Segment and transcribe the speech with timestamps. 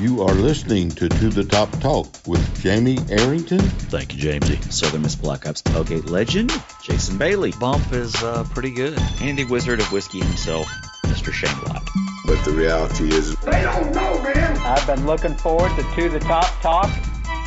[0.00, 3.58] You are listening to To the Top Talk with Jamie Arrington.
[3.58, 4.72] Thank you, Jamesy.
[4.72, 6.50] Southern Miss Black Ops tailgate legend,
[6.82, 7.52] Jason Bailey.
[7.60, 8.98] Bump is uh, pretty good.
[9.20, 10.66] Andy Wizard of Whiskey himself,
[11.04, 11.34] Mr.
[11.34, 11.86] Shane Lott.
[12.24, 14.56] But the reality is, They don't know, man.
[14.60, 16.90] I've been looking forward to To the Top Talk.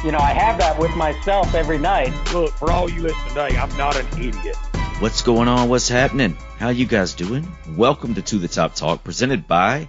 [0.06, 2.14] You know, I have that with myself every night.
[2.36, 4.58] Look, for all you listen today, I'm not an idiot.
[5.00, 5.70] What's going on?
[5.70, 6.38] What's happening?
[6.60, 7.52] How you guys doing?
[7.76, 9.88] Welcome to To the Top Talk, presented by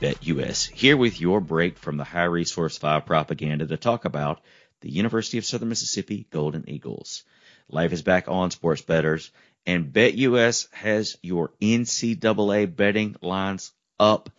[0.00, 0.70] BetUS.
[0.70, 4.40] Here with your break from the High Resource 5 propaganda to talk about
[4.80, 7.24] the University of Southern Mississippi Golden Eagles.
[7.68, 9.30] Life is back on sports betters,
[9.66, 14.30] and BetUS has your NCAA betting lines up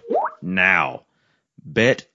[0.41, 1.03] now.
[1.63, 2.07] Bet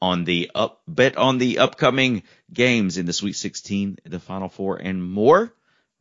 [0.00, 4.76] on the up bet on the upcoming games in the Sweet 16, the Final Four,
[4.76, 5.52] and more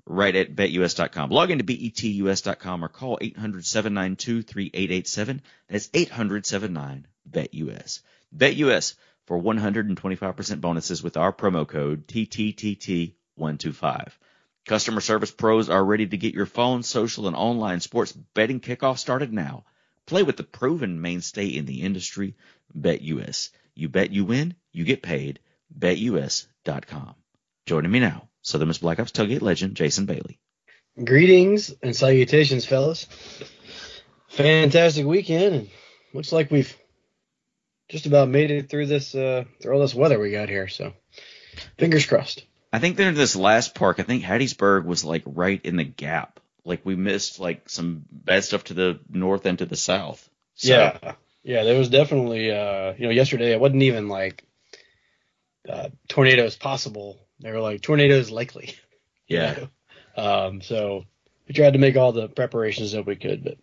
[0.06, 1.30] right at betus.com.
[1.30, 5.42] Log into betus.com or call 800-792-3887.
[5.70, 8.02] That's 800-79-BETUS.
[8.36, 8.96] BetUS
[9.26, 14.12] for 125% bonuses with our promo code TTTT125.
[14.66, 18.98] Customer service pros are ready to get your phone, social, and online sports betting kickoff
[18.98, 19.64] started now.
[20.08, 22.36] Play with the proven mainstay in the industry,
[22.78, 23.50] BetUS.
[23.76, 25.40] You bet you win, you get paid.
[25.78, 27.16] BetUS.com.
[27.66, 30.40] Joining me now, Southern Miss Black Ops tailgate legend Jason Bailey.
[31.04, 33.08] Greetings and salutations, fellas.
[34.30, 35.70] Fantastic weekend, and
[36.14, 36.78] looks like we've
[37.90, 40.68] just about made it through this uh, through all this weather we got here.
[40.68, 40.94] So,
[41.80, 42.46] fingers crossed.
[42.72, 44.00] I think there's this last park.
[44.00, 46.40] I think Hattiesburg was like right in the gap.
[46.64, 50.30] Like we missed like some bad stuff to the north and to the south.
[50.54, 51.64] So, Yeah, yeah.
[51.64, 54.44] There was definitely, uh, you know, yesterday it wasn't even like
[55.68, 57.25] uh, tornadoes possible.
[57.40, 58.76] They were like tornadoes likely.
[59.28, 59.54] you Yeah.
[59.54, 59.68] know?
[60.18, 61.04] Um, so
[61.48, 63.58] we tried to make all the preparations that we could, but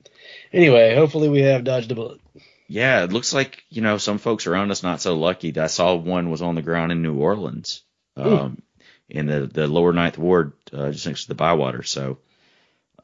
[0.52, 2.20] anyway, hopefully we have dodged a bullet.
[2.68, 5.58] Yeah, it looks like you know some folks around us not so lucky.
[5.58, 7.82] I saw one was on the ground in New Orleans,
[8.16, 8.62] um,
[9.08, 11.82] in the the lower ninth ward, uh, just next to the Bywater.
[11.82, 12.18] So,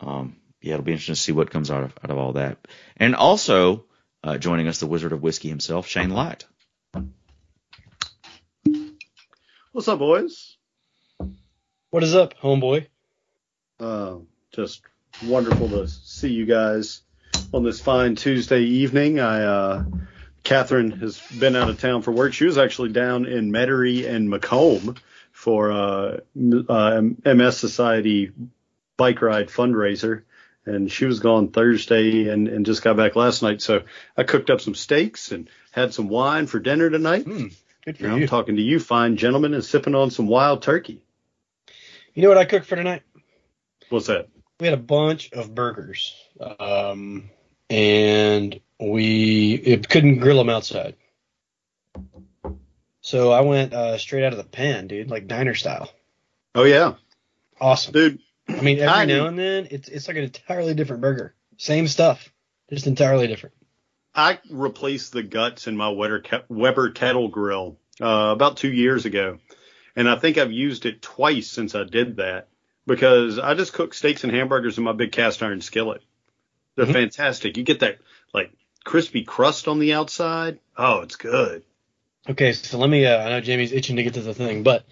[0.00, 2.58] um, yeah, it'll be interesting to see what comes out of out of all that.
[2.98, 3.84] And also
[4.22, 6.44] uh, joining us, the Wizard of Whiskey himself, Shane Lott.
[9.72, 10.56] What's up, boys?
[11.90, 12.86] What is up, homeboy?
[13.80, 14.16] Uh,
[14.52, 14.82] just
[15.24, 17.00] wonderful to see you guys
[17.54, 19.20] on this fine Tuesday evening.
[19.20, 19.84] I, uh,
[20.44, 22.34] Catherine has been out of town for work.
[22.34, 24.98] She was actually down in Metairie and McComb
[25.32, 26.18] for uh,
[26.68, 28.32] uh, MS Society
[28.98, 30.24] bike ride fundraiser.
[30.66, 33.62] And she was gone Thursday and, and just got back last night.
[33.62, 33.84] So
[34.14, 37.24] I cooked up some steaks and had some wine for dinner tonight.
[37.24, 38.12] Good for you.
[38.12, 41.00] I'm talking to you, fine gentlemen, and sipping on some wild turkey.
[42.18, 43.02] You know what I cooked for tonight?
[43.90, 44.26] What's that?
[44.58, 46.16] we had a bunch of burgers,
[46.58, 47.30] um,
[47.70, 50.96] and we it couldn't grill them outside.
[53.02, 55.92] So I went uh, straight out of the pan, dude, like diner style.
[56.56, 56.94] Oh yeah,
[57.60, 57.92] Awesome.
[57.92, 58.18] dude.
[58.48, 61.86] I mean, every I now and then it's it's like an entirely different burger, same
[61.86, 62.32] stuff,
[62.68, 63.54] just entirely different.
[64.12, 69.38] I replaced the guts in my Weber, Weber kettle grill uh, about two years ago,
[69.98, 72.46] and I think I've used it twice since I did that
[72.86, 76.02] because I just cook steaks and hamburgers in my big cast iron skillet.
[76.76, 76.92] They're Mhm.
[76.92, 77.56] fantastic.
[77.56, 77.98] You get that
[78.32, 78.52] like
[78.84, 80.60] crispy crust on the outside.
[80.76, 81.64] Oh, it's good.
[82.30, 83.06] Okay, so let me.
[83.06, 84.86] Uh, I know Jamie's itching to get to the thing, but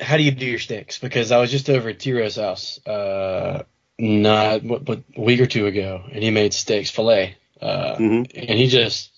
[0.00, 0.98] how do you do your steaks?
[0.98, 3.64] Because I was just over at Tiro's house, uh,
[3.98, 8.22] not what, what a week or two ago, and he made steaks fillet, uh, hmm
[8.34, 9.10] and he just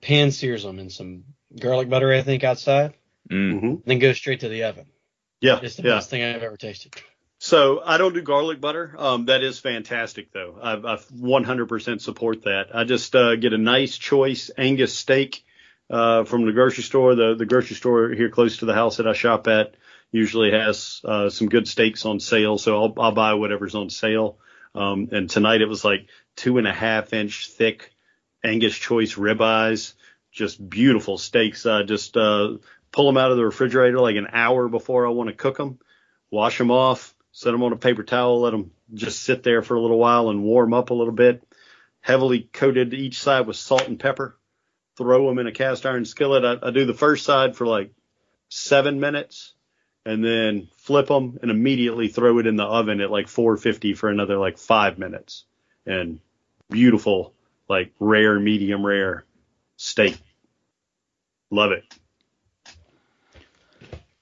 [0.00, 1.24] pan sears them in some
[1.58, 2.94] garlic butter, I think, outside,
[3.30, 3.60] Mm.
[3.60, 4.86] hmm then go straight to the oven.
[5.40, 5.94] Yeah, It's the yeah.
[5.96, 6.94] best thing I've ever tasted.
[7.38, 8.94] So I don't do garlic butter.
[8.98, 10.58] Um, that is fantastic though.
[10.60, 12.66] I, I 100% support that.
[12.74, 15.42] I just uh, get a nice choice Angus steak
[15.88, 17.14] uh, from the grocery store.
[17.14, 19.74] The the grocery store here close to the house that I shop at
[20.12, 24.38] usually has uh, some good steaks on sale, so I'll, I'll buy whatever's on sale.
[24.74, 27.92] Um, and tonight it was like two and a half inch thick
[28.44, 29.94] Angus choice ribeyes,
[30.32, 31.64] just beautiful steaks.
[31.64, 32.58] I just uh,
[32.92, 35.78] pull them out of the refrigerator like an hour before I want to cook them,
[36.30, 39.74] wash them off, set them on a paper towel, let them just sit there for
[39.74, 41.42] a little while and warm up a little bit.
[42.00, 44.36] Heavily coated each side with salt and pepper.
[44.96, 46.44] Throw them in a cast iron skillet.
[46.44, 47.92] I, I do the first side for like
[48.48, 49.54] seven minutes
[50.04, 54.08] and then flip them and immediately throw it in the oven at like 450 for
[54.08, 55.44] another like five minutes.
[55.86, 56.20] And
[56.68, 57.34] beautiful,
[57.68, 59.24] like rare, medium rare
[59.76, 60.18] steak.
[61.50, 61.84] Love it.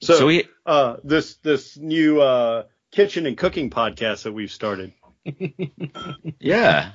[0.01, 4.93] So, So we uh, this this new uh, kitchen and cooking podcast that we've started.
[6.39, 6.91] Yeah.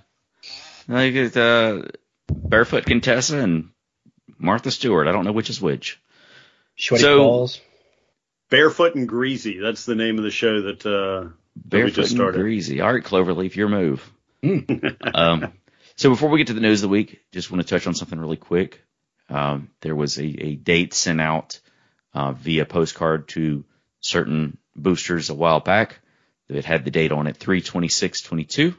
[0.88, 1.82] Like uh,
[2.28, 3.70] Barefoot Contessa and
[4.38, 5.06] Martha Stewart.
[5.08, 6.00] I don't know which is which.
[6.76, 7.60] Sweaty So- balls.
[8.50, 9.58] Barefoot and Greasy.
[9.58, 10.90] That's the name of the show that, uh,
[11.22, 12.40] that we Barefoot just and started.
[12.40, 12.80] greasy.
[12.82, 14.08] All right, Cloverleaf, your move.
[14.42, 14.58] Hmm.
[15.14, 15.52] um,
[15.96, 17.94] so before we get to the news of the week, just want to touch on
[17.94, 18.82] something really quick.
[19.30, 21.58] Um, there was a, a date sent out
[22.14, 23.64] uh, via postcard to
[24.00, 26.00] certain boosters a while back
[26.49, 28.75] that had the date on it 32622.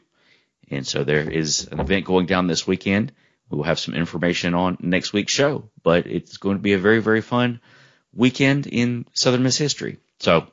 [0.72, 3.12] And so there is an event going down this weekend.
[3.50, 6.80] We will have some information on next week's show, but it's going to be a
[6.80, 7.60] very, very fun
[8.14, 9.98] weekend in Southern Miss history.
[10.20, 10.48] So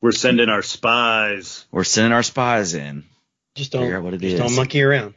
[0.00, 1.64] We're sending our spies.
[1.70, 3.04] we're sending our spies in.
[3.54, 4.40] Just don't, out what it just is.
[4.40, 5.14] don't monkey around.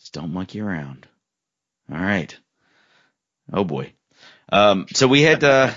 [0.00, 1.06] Just don't monkey around.
[1.90, 2.36] All right.
[3.52, 3.92] Oh boy.
[4.50, 5.72] Um, so we had uh,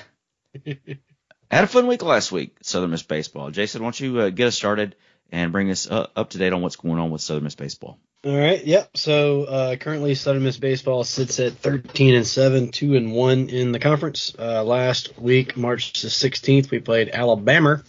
[1.52, 3.52] had a fun week last week, Southern Miss baseball.
[3.52, 4.96] Jason, why don't you uh, get us started
[5.32, 8.00] and bring us uh, up to date on what's going on with Southern Miss baseball?
[8.24, 8.64] All right.
[8.64, 8.98] Yep.
[8.98, 13.72] So uh, currently, Southern Miss baseball sits at 13 and seven, two and one in
[13.72, 14.36] the conference.
[14.38, 17.84] Uh, last week, March the 16th, we played Alabama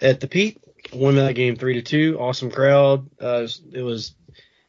[0.00, 0.60] at the Pete.
[0.92, 2.18] Won that game three to two.
[2.20, 3.08] Awesome crowd.
[3.18, 4.14] Uh, it was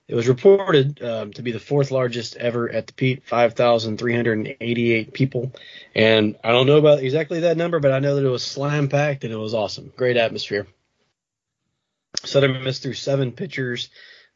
[0.08, 5.52] it was reported um, to be the fourth largest ever at the Pete, 5,388 people.
[5.94, 8.88] And I don't know about exactly that number, but I know that it was slam
[8.88, 9.92] packed and it was awesome.
[9.98, 10.66] Great atmosphere.
[12.24, 13.90] Southern Miss threw seven pitchers.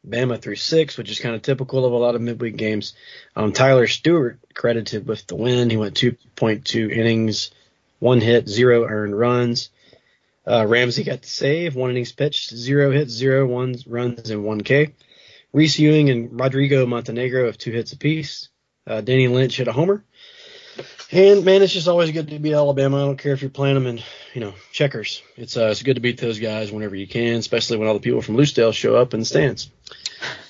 [0.06, 2.94] Bama through six, which is kind of typical of a lot of midweek games.
[3.36, 5.70] Um, Tyler Stewart credited with the win.
[5.70, 7.52] He went 2.2 innings,
[8.00, 9.70] one hit, zero earned runs.
[10.44, 14.62] Uh, Ramsey got the save, one innings pitched, zero hits, zero one runs, and one
[14.62, 14.92] K.
[15.52, 18.48] Reese Ewing and Rodrigo Montenegro have two hits apiece.
[18.86, 20.04] Uh, Danny Lynch hit a homer.
[21.10, 22.96] And man, it's just always good to beat Alabama.
[22.96, 24.00] I don't care if you're playing them in,
[24.32, 25.22] you know, checkers.
[25.36, 28.00] It's uh, it's good to beat those guys whenever you can, especially when all the
[28.00, 29.70] people from Lucedale show up in the stands.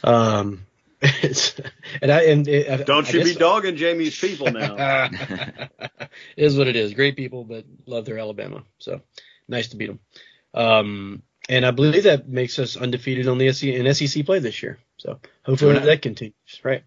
[0.04, 0.64] Um,
[1.02, 1.60] it's,
[2.00, 5.10] and I and it, Don't I you guess- be dogging Jamie's people now.
[6.36, 6.94] is what it is.
[6.94, 8.62] Great people, but love their Alabama.
[8.78, 9.00] So
[9.48, 9.98] nice to beat them.
[10.54, 14.62] Um, and I believe that makes us undefeated on the SEC, in SEC play this
[14.62, 14.78] year.
[15.02, 16.34] So hopefully that continues.
[16.62, 16.84] Right.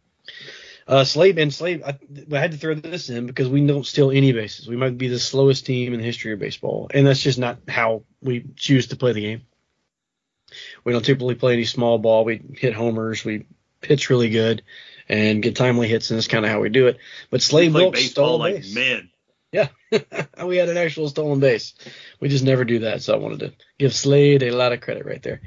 [0.88, 1.98] Uh, Slade and Slade, I,
[2.32, 4.70] I had to throw this in because we don't steal any bases.
[4.70, 7.58] We might be the slowest team in the history of baseball, and that's just not
[7.68, 9.42] how we choose to play the game.
[10.86, 12.24] We don't typically play any small ball.
[12.24, 13.26] We hit homers.
[13.26, 13.48] We
[13.82, 14.64] pitch really good
[15.10, 17.00] and get timely hits, and that's kind of how we do it.
[17.30, 18.74] But Slade Wilks stole a like base.
[18.74, 19.10] men.
[19.52, 19.68] Yeah,
[20.46, 21.74] we had an actual stolen base.
[22.22, 25.06] We just never do that, so I wanted to give Slade a lot of credit
[25.06, 25.42] right there.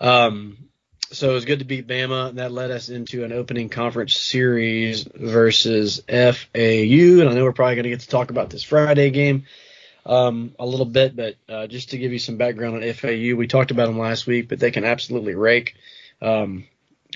[0.00, 0.69] Um,
[1.12, 4.16] so it was good to beat Bama, and that led us into an opening conference
[4.16, 7.20] series versus FAU.
[7.20, 9.44] And I know we're probably going to get to talk about this Friday game
[10.06, 13.48] um, a little bit, but uh, just to give you some background on FAU, we
[13.48, 15.74] talked about them last week, but they can absolutely rake.
[16.22, 16.64] Um,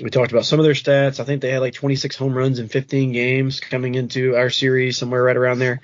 [0.03, 1.21] we talked about some of their stats.
[1.21, 4.99] I think they had like 26 home runs in 15 games coming into our series,
[4.99, 5.81] somewhere right around there.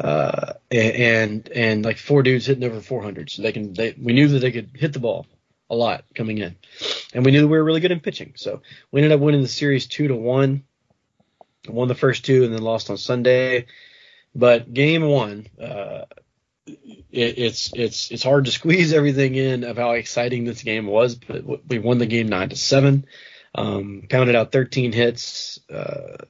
[0.00, 3.74] Uh, and and like four dudes hitting over 400, so they can.
[3.74, 5.26] They we knew that they could hit the ball
[5.72, 6.54] a lot coming in,
[7.14, 8.34] and we knew we were really good in pitching.
[8.36, 8.60] So
[8.92, 10.64] we ended up winning the series two to one.
[11.66, 13.66] Won the first two and then lost on Sunday.
[14.34, 16.04] But game one, uh,
[16.66, 21.14] it, it's it's it's hard to squeeze everything in of how exciting this game was.
[21.14, 23.06] But we won the game nine to seven.
[23.54, 25.60] Um, pounded out 13 hits.
[25.70, 26.24] Uh,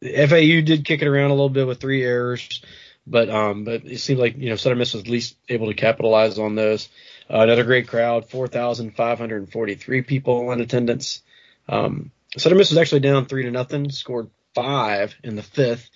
[0.00, 2.62] FAU did kick it around a little bit with three errors,
[3.06, 5.74] but um, but it seemed like you know Southern Miss was at least able to
[5.74, 6.88] capitalize on those.
[7.32, 11.22] Another great crowd, 4,543 people in attendance.
[11.66, 15.88] Um, Southern Miss was actually down three to nothing, scored five in the fifth.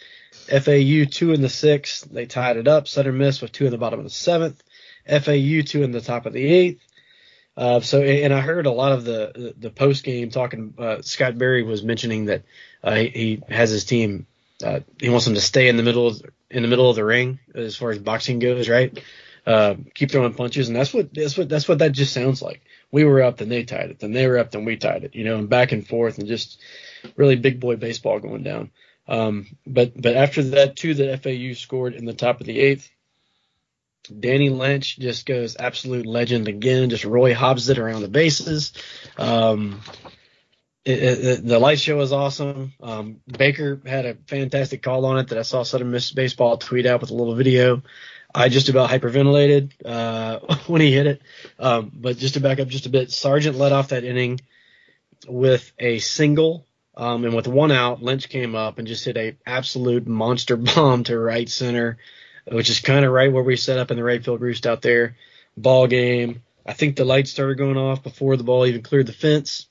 [0.49, 2.89] FAU two in the sixth, they tied it up.
[2.89, 4.63] Southern Miss with two in the bottom of the seventh.
[5.07, 6.83] FAU two in the top of the eighth.
[7.55, 10.75] Uh, so, and I heard a lot of the the, post game talking.
[10.79, 12.45] Uh, Scott Berry was mentioning that
[12.83, 14.27] uh, he, he has his team.
[14.65, 17.05] Uh, he wants them to stay in the middle of, in the middle of the
[17.05, 19.03] ring as far as boxing goes, right?
[19.47, 22.63] Uh, keep throwing punches, and that's what that's what that's what that just sounds like.
[22.91, 25.15] We were up, then they tied it, then they were up, then we tied it,
[25.15, 26.61] you know, and back and forth, and just
[27.15, 28.73] really big boy baseball going down.
[29.07, 32.91] Um, but but after that, too, the FAU scored in the top of the eighth.
[34.19, 36.91] Danny Lynch just goes absolute legend again.
[36.91, 38.73] Just Roy Hobbs it around the bases.
[39.17, 39.81] Um,
[40.85, 42.73] it, it, the light show was awesome.
[42.81, 46.87] Um, Baker had a fantastic call on it that I saw Southern Miss Baseball tweet
[46.87, 47.83] out with a little video.
[48.35, 51.23] I just about hyperventilated uh, when he hit it.
[51.59, 54.41] Um, but just to back up just a bit, Sargent led off that inning
[55.27, 56.67] with a single.
[56.97, 61.05] Um, and with one out, Lynch came up and just hit a absolute monster bomb
[61.05, 61.99] to right center
[62.49, 64.83] which is kind of right where we set up in the right field roost out
[64.83, 65.17] there.
[65.57, 66.43] Ball game.
[66.65, 69.67] I think the lights started going off before the ball even cleared the fence.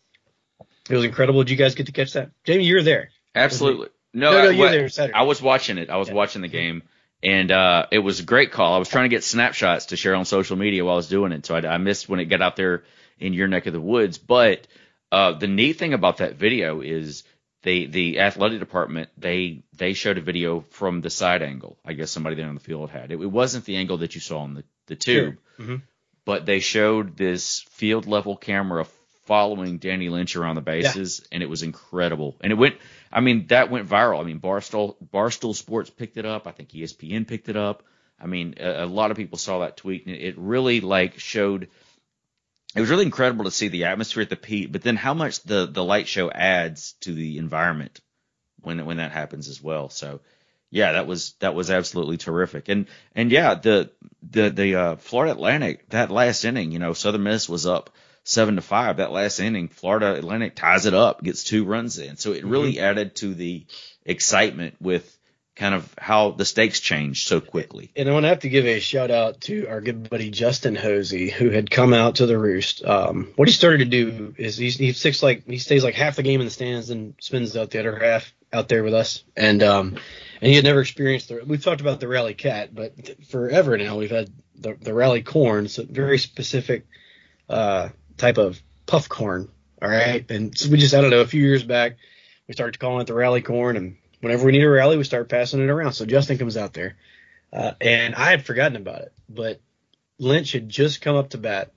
[0.90, 1.44] It was incredible.
[1.44, 2.32] Did you guys get to catch that?
[2.44, 3.12] Jamie, you were there.
[3.34, 3.88] Absolutely.
[4.14, 5.18] No, no, I, you were there Saturday.
[5.18, 5.90] I was watching it.
[5.90, 6.16] I was Yeah.
[6.16, 6.84] watching the game,
[7.26, 8.74] and uh, it was a great call.
[8.74, 11.32] I was trying to get snapshots to share on social media while I was doing
[11.32, 12.84] it, so I, I missed when it got out there
[13.20, 14.18] in your neck of the woods.
[14.18, 14.68] But
[15.12, 17.24] uh, the neat thing about that video is
[17.64, 21.78] they the athletic department they they showed a video from the side angle.
[21.84, 23.20] I guess somebody there on the field had it.
[23.20, 25.66] It wasn't the angle that you saw on the the tube, Sure.
[25.66, 25.82] Mhm.
[26.26, 28.86] but they showed this field level camera
[29.26, 32.36] following Danny Lynch around the bases, and it was incredible.
[32.42, 32.76] And it went,
[33.12, 34.20] I mean, that went viral.
[34.20, 36.48] I mean, Barstool Barstool Sports picked it up.
[36.48, 37.84] I think ESPN picked it up.
[38.20, 41.20] I mean, a, a lot of people saw that tweet, and it, it really like
[41.20, 41.70] showed.
[42.76, 45.42] It was really incredible to see the atmosphere at the Pete, but then how much
[45.44, 48.02] the the light show adds to the environment
[48.62, 49.90] when when that happens as well.
[49.90, 50.22] So
[50.70, 52.68] yeah, that was that was absolutely terrific.
[52.70, 53.92] And and yeah, the
[54.22, 57.92] the the uh, Florida Atlantic that last inning, you know, Southern Miss was up
[58.26, 58.98] seven to five.
[58.98, 62.18] That last inning, Florida Atlantic ties it up, gets two runs in.
[62.18, 63.66] So it really added to the
[64.06, 65.18] excitement with
[65.56, 67.90] kind of how the stakes changed so quickly.
[67.96, 70.76] And I want to have to give a shout out to our good buddy Justin
[70.76, 72.84] Hosey, who had come out to the roost.
[72.84, 76.18] Um, what he started to do is he's, he sticks like he stays like half
[76.18, 79.24] the game in the stands and spends out the other half out there with us.
[79.38, 79.98] And um,
[80.42, 81.42] and he had never experienced the.
[81.46, 85.22] We've talked about the rally cat, but th- forever now we've had the the rally
[85.22, 85.68] corn.
[85.78, 86.86] A very specific
[87.48, 89.50] uh, type of puff corn.
[89.82, 91.98] All right, and so we just I don't know a few years back
[92.48, 95.30] we started calling it the rally corn, and whenever we need a rally, we start
[95.30, 95.94] passing it around.
[95.94, 96.96] So Justin comes out there.
[97.52, 99.62] Uh, and I had forgotten about it, but
[100.20, 101.72] Lynch had just come up to bat.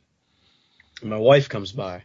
[1.00, 2.02] And my wife comes by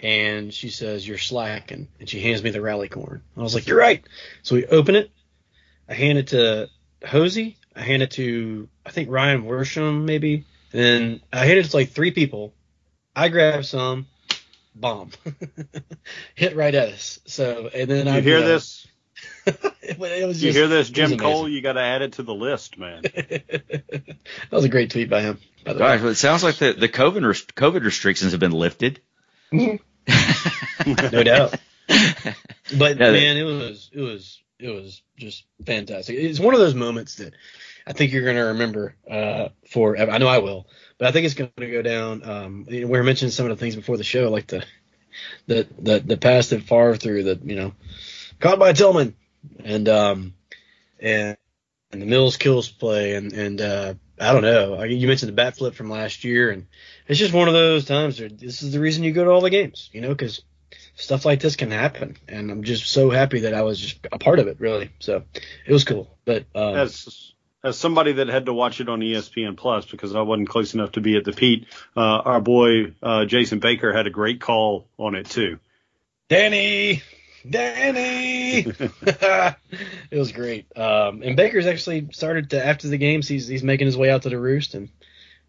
[0.00, 1.88] and she says, You're slacking.
[2.00, 3.22] And she hands me the rally corn.
[3.36, 4.02] I was like, You're right.
[4.42, 5.10] So we open it.
[5.88, 6.70] I hand it to
[7.06, 7.58] Hosey.
[7.76, 10.44] I hand it to, I think, Ryan Worsham, maybe.
[10.72, 12.54] And then I hand it to like three people.
[13.16, 14.06] I grab some,
[14.74, 15.10] bomb.
[16.34, 17.20] Hit right at us.
[17.26, 18.86] So, and then I You hear this?
[19.46, 21.16] it, was You hear this, Jim.
[21.18, 21.48] Cole?
[21.48, 23.02] You got to add it to the list, man.
[23.02, 24.16] that
[24.50, 25.38] was a great tweet by him.
[25.64, 25.86] By the way.
[25.86, 29.00] Gosh, well, it sounds like the the COVID rest- COVID restrictions have been lifted.
[29.52, 29.78] no
[31.22, 31.54] doubt.
[31.86, 36.16] But Yeah, they- man, it was it was it was just fantastic.
[36.18, 37.34] It's one of those moments that
[37.86, 39.98] I think you're going to remember uh, for.
[39.98, 40.66] I know I will,
[40.98, 42.28] but I think it's going to go down.
[42.28, 44.64] Um, we were mentioning some of the things before the show, like the
[45.46, 47.72] the the, the pass that far through the you know
[48.40, 49.14] caught by Tillman
[49.62, 50.34] and um
[50.98, 51.36] and
[51.92, 54.82] and the Mills kills play and and uh, I don't know.
[54.82, 56.66] You mentioned the bat flip from last year, and
[57.06, 58.20] it's just one of those times.
[58.20, 60.42] Where this is the reason you go to all the games, you know, because
[60.96, 64.18] stuff like this can happen, and I'm just so happy that I was just a
[64.18, 64.90] part of it, really.
[65.00, 65.24] So
[65.66, 66.16] it was cool.
[66.24, 67.33] But um, as
[67.64, 70.92] as somebody that had to watch it on ESPN Plus because I wasn't close enough
[70.92, 71.66] to be at the Pete,
[71.96, 75.58] uh, our boy uh, Jason Baker had a great call on it too.
[76.28, 77.02] Danny,
[77.48, 79.56] Danny, it
[80.12, 80.66] was great.
[80.76, 83.26] Um, and Baker's actually started to after the games.
[83.26, 84.90] He's he's making his way out to the roost, and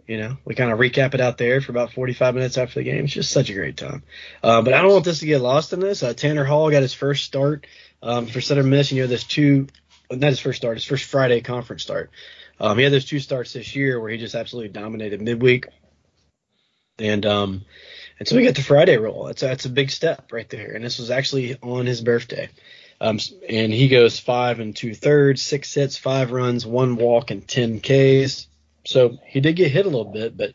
[0.08, 2.84] you know we kind of recap it out there for about 45 minutes after the
[2.84, 3.04] game.
[3.04, 4.04] It's just such a great time.
[4.42, 6.02] Uh, but I don't want this to get lost in this.
[6.02, 7.68] Uh, Tanner Hall got his first start
[8.02, 8.92] um, for Southern Miss.
[8.92, 9.68] You know, there's two,
[10.20, 12.12] not his first start, his first Friday conference start.
[12.60, 15.68] Um, he had those two starts this year where he just absolutely dominated midweek.
[16.98, 17.66] And um,
[18.20, 19.26] and so we got the Friday roll.
[19.26, 20.72] That's that's a big step right there.
[20.74, 22.50] And this was actually on his birthday.
[23.02, 23.20] Um,
[23.50, 27.82] and he goes five and two thirds, six hits, five runs, one walk, and ten
[27.82, 28.48] Ks.
[28.86, 30.54] So he did get hit a little bit, but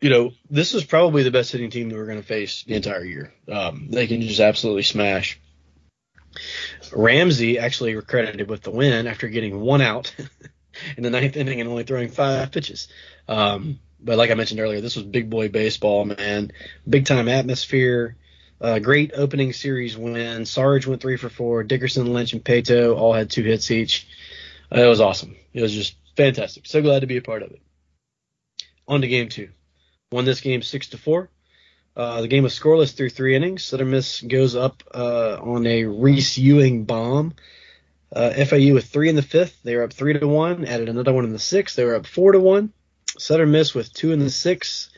[0.00, 2.74] you know this was probably the best hitting team that we're going to face the
[2.74, 3.32] entire year.
[3.50, 5.40] Um, they can just absolutely smash.
[6.92, 10.14] Ramsey actually credited with the win after getting one out
[10.96, 12.88] in the ninth inning and only throwing five pitches.
[13.28, 16.52] Um, but like I mentioned earlier, this was big boy baseball, man.
[16.88, 18.16] Big time atmosphere.
[18.60, 20.46] Uh, great opening series win.
[20.46, 21.62] Sarge went three for four.
[21.62, 24.06] Dickerson, Lynch, and Paetow all had two hits each.
[24.74, 25.36] Uh, it was awesome.
[25.52, 26.66] It was just fantastic.
[26.66, 27.60] So glad to be a part of it.
[28.88, 29.50] On to game two.
[30.10, 31.28] Won this game six to four.
[31.96, 33.64] Uh, the game was scoreless through three innings.
[33.64, 37.34] Southern Miss goes up uh, on a Reese Ewing bomb.
[38.12, 39.62] Uh, FAU with three in the fifth.
[39.62, 40.64] They were up three to one.
[40.66, 41.76] Added another one in the sixth.
[41.76, 42.72] They were up four to one.
[43.18, 44.90] Southern Miss with two in the sixth,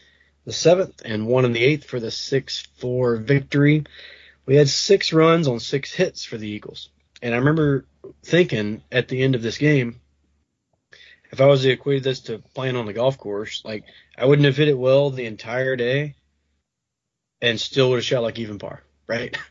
[0.45, 3.85] the seventh, and one in the eighth for the six-four victory.
[4.47, 6.91] We had six runs on six hits for the Eagles,
[7.23, 7.85] and I remember
[8.25, 10.01] thinking at the end of this game,
[11.31, 13.85] if I was to equate this to playing on the golf course, like
[14.17, 16.15] I wouldn't have hit it well the entire day,
[17.41, 19.37] and still would have shot like even par, right?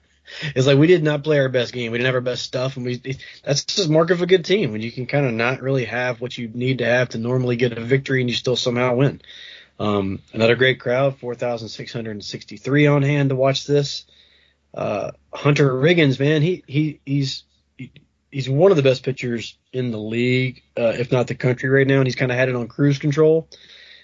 [0.55, 1.89] It's like we did not play our best game.
[1.89, 3.01] We didn't have our best stuff, and we
[3.45, 6.19] that's just mark of a good team when you can kind of not really have
[6.19, 9.21] what you need to have to normally get a victory, and you still somehow win.
[9.79, 14.03] Um, another great crowd, four thousand six hundred and sixty-three on hand to watch this.
[14.73, 17.43] Uh, Hunter Riggins, man, he he he's
[17.77, 17.93] he,
[18.29, 21.87] he's one of the best pitchers in the league, uh, if not the country right
[21.87, 23.47] now, and he's kind of had it on cruise control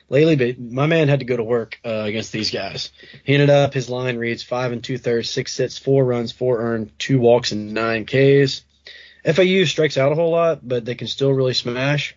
[0.09, 0.35] lately.
[0.35, 2.91] But my man had to go to work uh, against these guys.
[3.23, 6.59] He ended up his line reads five and two thirds, six hits, four runs, four
[6.59, 8.63] earned, two walks, and nine Ks.
[9.25, 12.15] FAU strikes out a whole lot, but they can still really smash.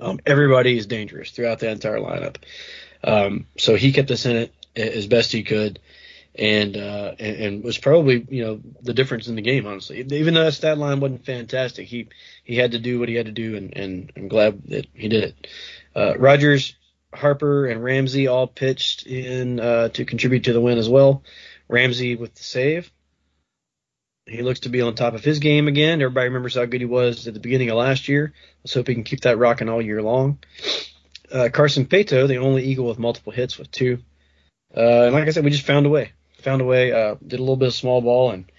[0.00, 2.36] Um, everybody is dangerous throughout the entire lineup.
[3.02, 5.78] Um, so he kept us in it as best he could,
[6.34, 9.66] and, uh, and and was probably you know the difference in the game.
[9.66, 12.08] Honestly, even though that stat line wasn't fantastic, he
[12.42, 15.08] he had to do what he had to do, and, and I'm glad that he
[15.08, 15.46] did it.
[15.94, 16.74] Uh, Rogers,
[17.14, 21.22] Harper, and Ramsey all pitched in uh, to contribute to the win as well.
[21.68, 22.90] Ramsey with the save.
[24.26, 26.00] He looks to be on top of his game again.
[26.00, 28.32] Everybody remembers how good he was at the beginning of last year.
[28.62, 30.38] Let's hope he can keep that rocking all year long.
[31.30, 33.98] Uh, Carson Paetow, the only Eagle with multiple hits with two.
[34.74, 36.12] Uh, and like I said, we just found a way.
[36.42, 36.92] Found a way.
[36.92, 38.50] Uh, did a little bit of small ball and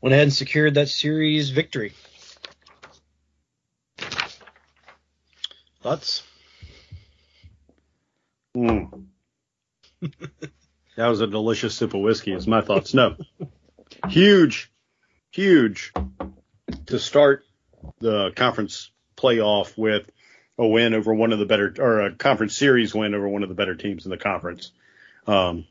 [0.00, 1.92] went ahead and secured that series victory.
[5.80, 6.22] Thoughts?
[8.56, 9.04] Mm.
[10.00, 12.32] that was a delicious sip of whiskey.
[12.32, 12.94] Is my thoughts?
[12.94, 13.16] No,
[14.08, 14.70] huge,
[15.30, 15.92] huge
[16.86, 17.44] to start
[18.00, 20.10] the conference playoff with
[20.58, 23.48] a win over one of the better or a conference series win over one of
[23.48, 24.72] the better teams in the conference.
[25.26, 25.66] Um,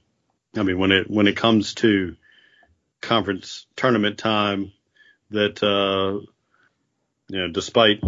[0.55, 2.15] I mean, when it when it comes to
[3.01, 4.71] conference tournament time,
[5.31, 6.25] that uh,
[7.29, 8.01] you know, despite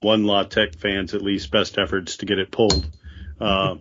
[0.00, 2.88] one La Tech fans at least best efforts to get it pulled,
[3.40, 3.76] uh,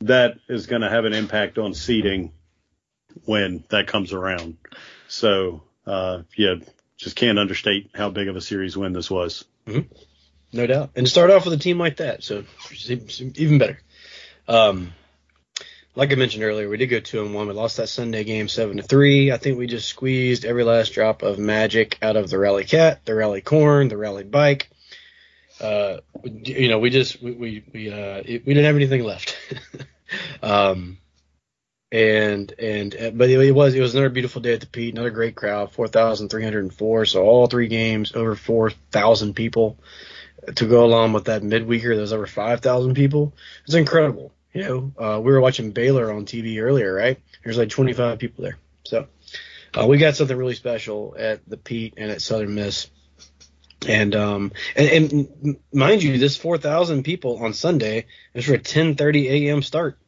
[0.00, 2.32] that is going to have an impact on seeding
[3.24, 4.56] when that comes around.
[5.08, 6.56] So uh, yeah,
[6.96, 9.44] just can't understate how big of a series win this was.
[9.66, 9.92] Mm-hmm.
[10.52, 10.90] No doubt.
[10.94, 12.44] And start off with a team like that, so
[13.36, 13.80] even better.
[14.46, 14.92] Um,
[15.96, 17.48] like I mentioned earlier, we did go two and one.
[17.48, 19.32] We lost that Sunday game seven to three.
[19.32, 23.04] I think we just squeezed every last drop of magic out of the rally cat,
[23.04, 24.70] the rally corn, the rally bike.
[25.60, 29.36] Uh, you know, we just we we we, uh, we didn't have anything left.
[30.42, 30.98] um,
[31.92, 35.36] and and but it, was it was another beautiful day at the Pete, another great
[35.36, 37.04] crowd, four thousand three hundred and four.
[37.04, 39.78] So all three games over four thousand people
[40.56, 41.96] to go along with that midweeker.
[41.96, 43.32] There's over five thousand people.
[43.64, 44.32] It's incredible.
[44.52, 47.20] You know, uh, we were watching Baylor on TV earlier, right?
[47.42, 48.56] There's like 25 people there.
[48.84, 49.08] So
[49.76, 52.88] uh, we got something really special at the Pete and at Southern Miss.
[53.86, 59.26] And um and, and mind you, this 4,000 people on Sunday is for a 10:30
[59.30, 59.62] a.m.
[59.62, 59.98] start.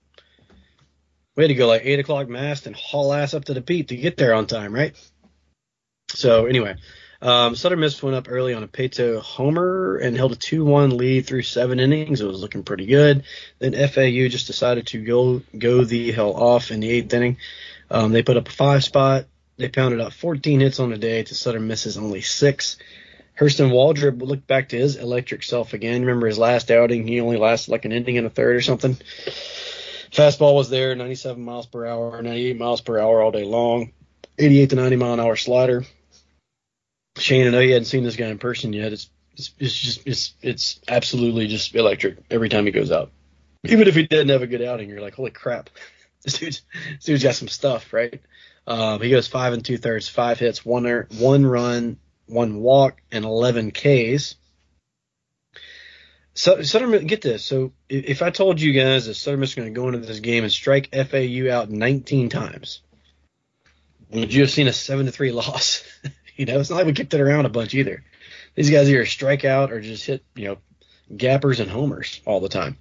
[1.36, 3.88] We had to go like eight o'clock mass and haul ass up to the Pete
[3.88, 4.96] to get there on time, right?
[6.08, 6.76] So anyway,
[7.20, 11.26] um, Southern Miss went up early on a Paetow homer and held a 2-1 lead
[11.26, 12.20] through seven innings.
[12.20, 13.24] It was looking pretty good.
[13.58, 17.38] Then FAU just decided to go go the hell off in the eighth inning.
[17.90, 19.26] Um, they put up a five spot.
[19.56, 22.76] They pounded out 14 hits on the day to Southern Miss's only six.
[23.38, 26.00] Hurston Waldrep looked back to his electric self again.
[26.02, 27.06] Remember his last outing?
[27.06, 28.96] He only lasted like an inning and a third or something.
[30.10, 33.92] Fastball was there, 97 miles per hour, 98 miles per hour all day long,
[34.38, 35.84] 88 to 90 mile an hour slider.
[37.18, 38.92] Shane, I know you hadn't seen this guy in person yet.
[38.92, 43.12] It's it's, it's just it's it's absolutely just electric every time he goes out.
[43.64, 45.68] Even if he didn't have a good outing, you're like, holy crap,
[46.24, 46.62] this dude's
[46.94, 48.20] this dude's got some stuff, right?
[48.66, 53.24] Um, he goes five and two thirds, five hits, one one run, one walk, and
[53.24, 54.36] 11 Ks.
[56.34, 57.44] So Southern, get this.
[57.44, 60.20] So if I told you guys that Southern Miss is going to go into this
[60.20, 62.82] game and strike FAU out 19 times,
[64.10, 65.82] would you have seen a seven to three loss?
[66.36, 68.04] you know, it's not like we kicked it around a bunch either.
[68.54, 70.58] These guys either strike out or just hit, you know,
[71.14, 72.76] gappers and homers all the time.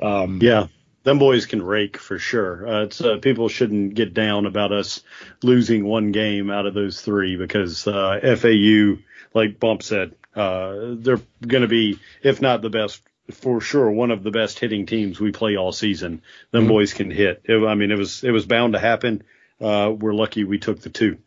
[0.00, 0.68] Um, yeah,
[1.10, 2.66] them boys can rake for sure.
[2.66, 5.02] Uh, it's uh, people shouldn't get down about us
[5.42, 9.02] losing one game out of those three because uh, FAU,
[9.34, 14.12] like Bump said, uh, they're going to be, if not the best, for sure, one
[14.12, 16.22] of the best hitting teams we play all season.
[16.52, 16.72] Them mm-hmm.
[16.72, 17.42] boys can hit.
[17.44, 19.24] It, I mean, it was it was bound to happen.
[19.60, 21.18] Uh, we're lucky we took the two.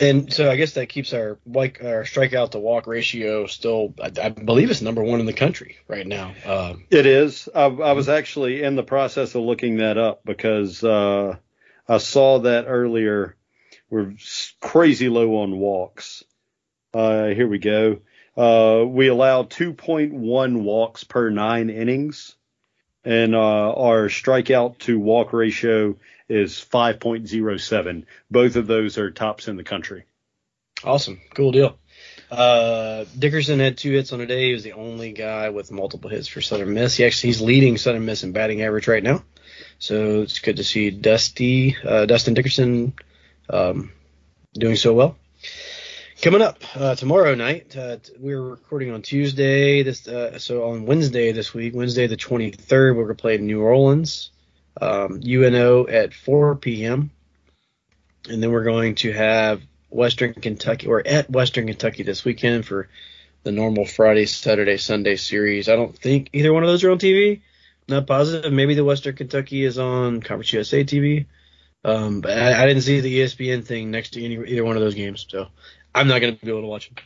[0.00, 3.94] And so I guess that keeps our like our strikeout to walk ratio still.
[4.02, 6.34] I, I, believe it's number one in the country right now.
[6.44, 7.48] Uh, it is.
[7.54, 11.36] I, I, was actually in the process of looking that up because uh,
[11.88, 13.36] I saw that earlier.
[13.88, 14.14] We're
[14.60, 16.24] crazy low on walks.
[16.92, 18.00] Uh, here we go.
[18.36, 22.36] Uh, we allow 2.1 walks per nine innings,
[23.04, 25.96] and uh, our strikeout to walk ratio
[26.28, 28.04] is 5.07.
[28.30, 30.04] Both of those are tops in the country.
[30.84, 31.78] Awesome, cool deal.
[32.30, 34.48] Uh, Dickerson had two hits on a day.
[34.48, 36.96] He was the only guy with multiple hits for Southern Miss.
[36.96, 39.22] He actually he's leading Southern Miss in batting average right now.
[39.78, 42.94] So it's good to see Dusty uh, Dustin Dickerson
[43.48, 43.92] um,
[44.54, 45.16] doing so well.
[46.22, 49.82] Coming up uh, tomorrow night, uh, we're recording on Tuesday.
[49.82, 54.30] This uh, so on Wednesday this week, Wednesday the 23rd, we're gonna play New Orleans,
[54.80, 57.10] um, UNO at 4 p.m.
[58.28, 62.88] And then we're going to have Western Kentucky or at Western Kentucky this weekend for
[63.44, 65.68] the normal Friday, Saturday, Sunday series.
[65.68, 67.42] I don't think either one of those are on TV.
[67.88, 68.52] Not positive.
[68.52, 71.26] Maybe the Western Kentucky is on Conference USA TV.
[71.84, 74.82] Um, but I, I didn't see the ESPN thing next to any either one of
[74.82, 75.46] those games, so
[75.94, 77.04] I'm not going to be able to watch them.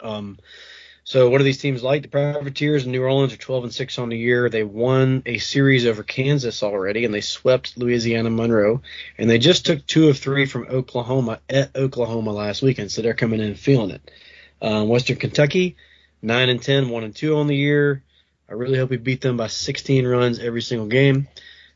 [0.00, 0.38] Um,
[1.08, 2.02] so what are these teams like?
[2.02, 4.50] The Privateers in New Orleans are 12 and 6 on the year.
[4.50, 8.82] They won a series over Kansas already, and they swept Louisiana Monroe.
[9.16, 13.14] And they just took two of three from Oklahoma at Oklahoma last weekend, so they're
[13.14, 14.10] coming in feeling it.
[14.60, 15.76] Um, Western Kentucky,
[16.20, 18.02] 9 and 10, 1 and 2 on the year.
[18.46, 21.26] I really hope we beat them by 16 runs every single game.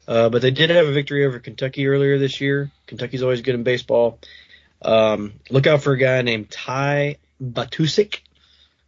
[0.07, 2.71] Uh, but they did have a victory over Kentucky earlier this year.
[2.87, 4.19] Kentucky's always good in baseball.
[4.83, 8.19] Um, look out for a guy named Ty Batusik.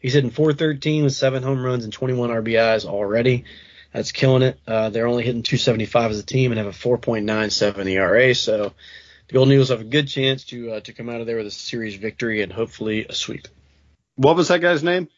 [0.05, 3.45] He's hitting 413 with seven home runs and 21 RBIs already.
[3.91, 4.61] That's killing it.
[4.67, 8.35] Uh, they're only hitting 275 as a team and have a 4.97 ERA.
[8.35, 8.75] So
[9.29, 11.47] the Golden Eagles have a good chance to uh, to come out of there with
[11.47, 13.49] a series victory and hopefully a sweep.
[14.17, 15.09] What was that guy's name?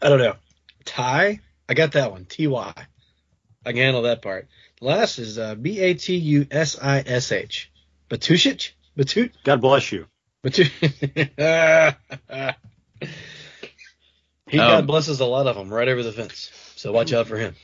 [0.00, 0.36] I don't know.
[0.86, 2.24] Ty, I got that one.
[2.24, 2.72] T Y.
[3.66, 4.48] I can handle that part.
[4.80, 7.70] The last is uh, B A T U S I S H.
[8.08, 8.70] Batushich?
[8.96, 9.32] Batut?
[9.44, 10.06] God bless you.
[10.42, 11.96] Batut.
[14.48, 16.50] he Um, God blesses a lot of them right over the fence.
[16.76, 17.54] So watch out for him.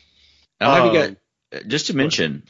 [0.60, 1.16] Now, have you Um,
[1.52, 2.42] got just to mention?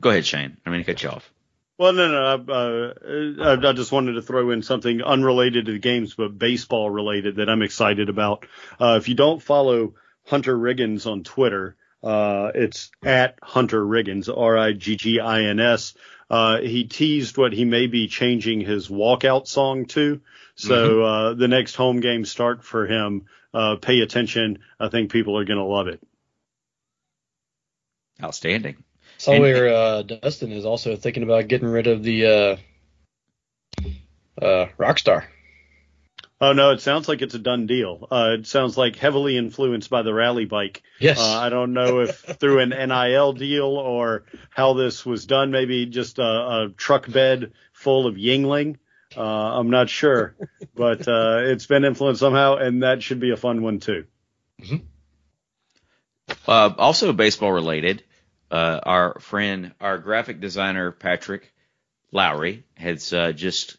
[0.00, 0.56] Go ahead, Shane.
[0.64, 1.30] I'm going to cut you off.
[1.78, 2.52] Well, no, no.
[2.52, 6.88] Uh, I, I just wanted to throw in something unrelated to the games, but baseball
[6.88, 8.46] related that I'm excited about.
[8.80, 9.94] Uh, if you don't follow
[10.26, 15.94] Hunter Riggins on Twitter, uh, it's at Hunter Riggins, R-I-G-G-I-N-S.
[16.28, 20.20] Uh, he teased what he may be changing his walkout song to.
[20.56, 24.58] So, uh, the next home game start for him, uh, pay attention.
[24.80, 26.00] I think people are going to love it.
[28.22, 28.82] Outstanding.
[29.18, 32.56] Saw And- where uh, Dustin is also thinking about getting rid of the uh,
[34.42, 35.26] uh, Rockstar.
[36.38, 38.06] Oh no, it sounds like it's a done deal.
[38.10, 40.82] Uh, it sounds like heavily influenced by the rally bike.
[41.00, 41.18] Yes.
[41.18, 45.50] Uh, I don't know if through an NIL deal or how this was done.
[45.50, 48.76] Maybe just a, a truck bed full of Yuengling.
[49.16, 50.34] Uh, I'm not sure,
[50.74, 54.04] but uh, it's been influenced somehow, and that should be a fun one too.
[56.46, 58.02] Uh, also baseball related,
[58.50, 61.52] uh, our friend, our graphic designer Patrick
[62.12, 63.78] Lowry has uh, just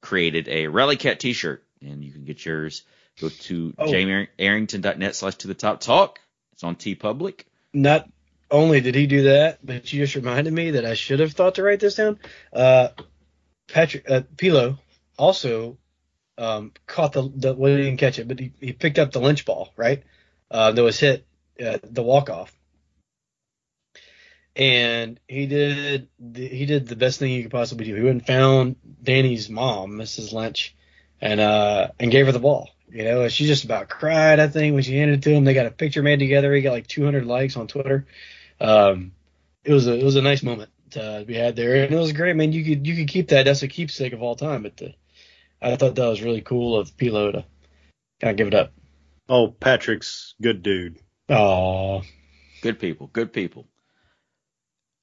[0.00, 2.82] created a Rally Cat T-shirt, and you can get yours.
[3.20, 3.86] Go to Oh.
[3.86, 6.20] jamiearrington.net slash to the top talk.
[6.52, 7.44] It's on TeePublic.
[7.74, 8.08] Not
[8.50, 11.56] only did he do that, but you just reminded me that I should have thought
[11.56, 12.18] to write this down.
[12.52, 12.88] Uh,
[13.68, 14.78] Patrick uh, Pilo
[15.18, 15.78] also
[16.38, 19.20] um, caught the, the well, he didn't catch it, but he, he picked up the
[19.20, 20.02] lynch ball, right?
[20.50, 21.26] Uh, that was hit
[21.64, 22.54] uh, the walk off,
[24.54, 27.94] and he did the, he did the best thing he could possibly do.
[27.94, 30.32] He went and found Danny's mom, Mrs.
[30.32, 30.74] Lynch,
[31.22, 32.68] and uh and gave her the ball.
[32.90, 34.38] You know, she just about cried.
[34.38, 36.52] I think when she handed it to him, they got a picture made together.
[36.52, 38.06] He got like 200 likes on Twitter.
[38.60, 39.12] Um,
[39.64, 42.12] it was a it was a nice moment to be had there, and it was
[42.12, 42.36] great.
[42.36, 43.44] Man, you could you could keep that.
[43.44, 44.64] That's a keepsake of all time.
[44.64, 44.94] But the,
[45.62, 47.44] I thought that was really cool of Pilo to
[48.20, 48.72] kind of give it up.
[49.28, 50.98] Oh, Patrick's good dude.
[51.30, 52.02] Oh,
[52.62, 53.66] Good people, good people.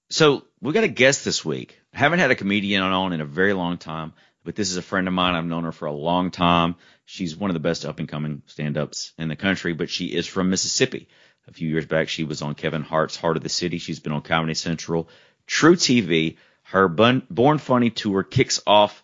[0.09, 1.79] So we got a guest this week.
[1.93, 4.81] I haven't had a comedian on in a very long time, but this is a
[4.81, 5.35] friend of mine.
[5.35, 6.75] I've known her for a long time.
[7.05, 10.05] She's one of the best up and coming stand ups in the country, but she
[10.07, 11.07] is from Mississippi.
[11.47, 13.79] A few years back, she was on Kevin Hart's Heart of the City.
[13.79, 15.09] She's been on Comedy Central,
[15.47, 16.37] truTV.
[16.63, 19.03] Her Bun- Born Funny tour kicks off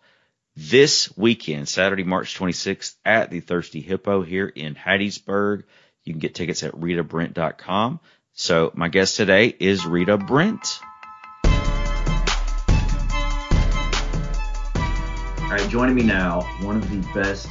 [0.56, 5.63] this weekend, Saturday, March 26th at the Thirsty Hippo here in Hattiesburg.
[6.04, 8.00] You can get tickets at ritabrent.com.
[8.34, 10.80] So my guest today is Rita Brent.
[15.56, 17.48] All right, joining me now, one of the best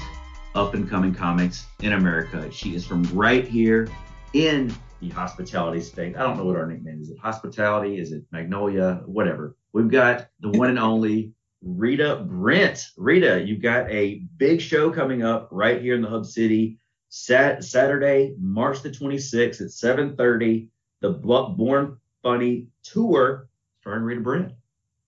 [0.55, 2.51] up and coming comics in America.
[2.53, 3.89] She is from right here
[4.35, 6.15] in the hospitality state.
[6.15, 7.09] I don't know what our nickname is.
[7.09, 7.99] It hospitality?
[7.99, 9.01] Is it magnolia?
[9.07, 9.57] Whatever.
[9.73, 12.85] We've got the one and only Rita Brent.
[12.99, 16.77] Rita, you've got a big show coming up right here in the Hub City.
[17.09, 20.69] Sat- Saturday, March the 26th at 7:30.
[21.01, 23.49] The Born Funny tour
[23.81, 24.53] starring Rita Brent.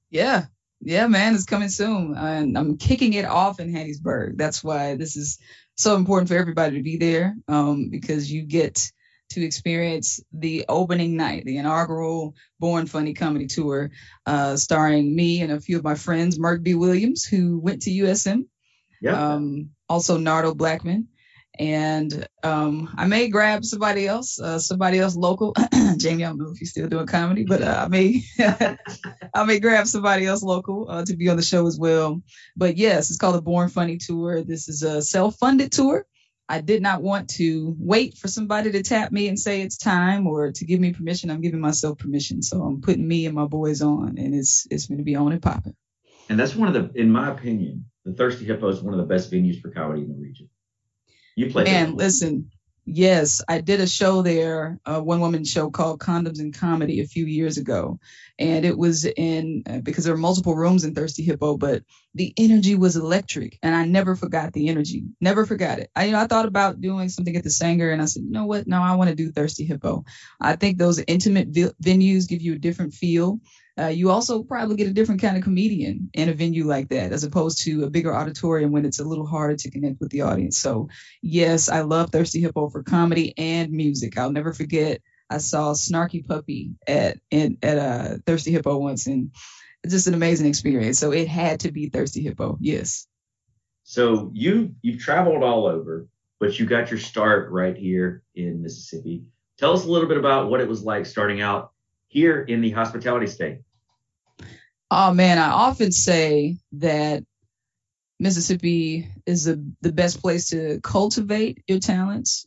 [0.08, 0.46] Yeah.
[0.86, 2.14] Yeah, man, it's coming soon.
[2.16, 4.36] And I'm kicking it off in Hattiesburg.
[4.36, 5.38] That's why this is
[5.74, 8.92] so important for everybody to be there um, because you get
[9.30, 13.90] to experience the opening night, the inaugural Born Funny Comedy Tour,
[14.26, 16.74] uh, starring me and a few of my friends, Mark B.
[16.76, 18.46] Williams, who went to USM,
[19.02, 19.32] Yeah.
[19.34, 21.08] um, also Nardo Blackman.
[21.58, 25.54] And um, I may grab somebody else, uh, somebody else local.
[25.96, 28.22] Jamie, I don't know if you're still doing comedy, but uh, I may,
[29.34, 32.22] I may grab somebody else local uh, to be on the show as well.
[32.56, 34.42] But yes, it's called the Born Funny Tour.
[34.42, 36.06] This is a self-funded tour.
[36.48, 40.26] I did not want to wait for somebody to tap me and say it's time
[40.26, 41.30] or to give me permission.
[41.30, 44.86] I'm giving myself permission, so I'm putting me and my boys on, and it's it's
[44.86, 45.74] going to be on and popping.
[46.28, 49.06] And that's one of the, in my opinion, the Thirsty Hippo is one of the
[49.06, 50.48] best venues for comedy in the region.
[51.36, 52.50] You played Man, listen.
[52.88, 57.06] Yes, I did a show there, a one woman show called Condoms and Comedy a
[57.06, 57.98] few years ago.
[58.38, 61.82] And it was in, uh, because there were multiple rooms in Thirsty Hippo, but
[62.14, 63.58] the energy was electric.
[63.60, 65.02] And I never forgot the energy.
[65.20, 65.90] Never forgot it.
[65.96, 68.30] I, you know, I thought about doing something at the Saenger and I said, you
[68.30, 68.68] know what?
[68.68, 70.04] No, I want to do Thirsty Hippo.
[70.40, 73.40] I think those intimate venues give you a different feel.
[73.78, 77.12] Uh, you also probably get a different kind of comedian in a venue like that,
[77.12, 80.22] as opposed to a bigger auditorium when it's a little harder to connect with the
[80.22, 80.58] audience.
[80.58, 80.88] So,
[81.20, 84.16] yes, I love Thirsty Hippo for comedy and music.
[84.16, 85.02] I'll never forget.
[85.28, 89.32] I saw Snarky Puppy at in, at uh, Thirsty Hippo once, and
[89.82, 90.98] it's just an amazing experience.
[90.98, 92.56] So it had to be Thirsty Hippo.
[92.60, 93.06] Yes.
[93.82, 96.08] So you you've traveled all over,
[96.40, 99.24] but you got your start right here in Mississippi.
[99.58, 101.72] Tell us a little bit about what it was like starting out
[102.08, 103.60] here in the hospitality state.
[104.90, 107.24] Oh man, I often say that
[108.18, 112.46] Mississippi is the, the best place to cultivate your talents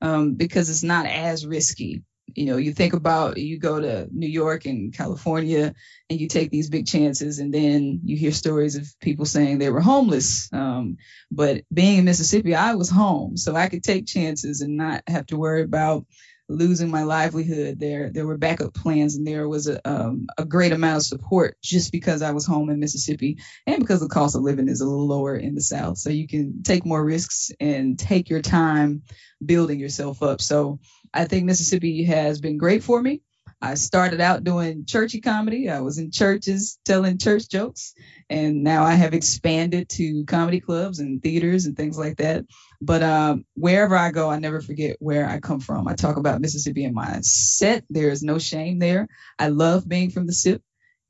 [0.00, 2.02] um, because it's not as risky.
[2.34, 5.74] You know, you think about you go to New York and California
[6.08, 9.68] and you take these big chances, and then you hear stories of people saying they
[9.70, 10.48] were homeless.
[10.52, 10.98] Um,
[11.32, 15.26] but being in Mississippi, I was home, so I could take chances and not have
[15.26, 16.06] to worry about
[16.50, 17.78] losing my livelihood.
[17.78, 21.56] There, there were backup plans, and there was a um, a great amount of support
[21.62, 24.86] just because I was home in Mississippi, and because the cost of living is a
[24.86, 29.02] little lower in the South, so you can take more risks and take your time
[29.44, 30.40] building yourself up.
[30.40, 30.80] So
[31.14, 33.22] I think Mississippi has been great for me.
[33.62, 35.68] I started out doing churchy comedy.
[35.68, 37.94] I was in churches telling church jokes,
[38.30, 42.46] and now I have expanded to comedy clubs and theaters and things like that.
[42.80, 45.88] But um, wherever I go, I never forget where I come from.
[45.88, 47.84] I talk about Mississippi in my set.
[47.90, 49.08] There is no shame there.
[49.38, 50.62] I love being from the SIP.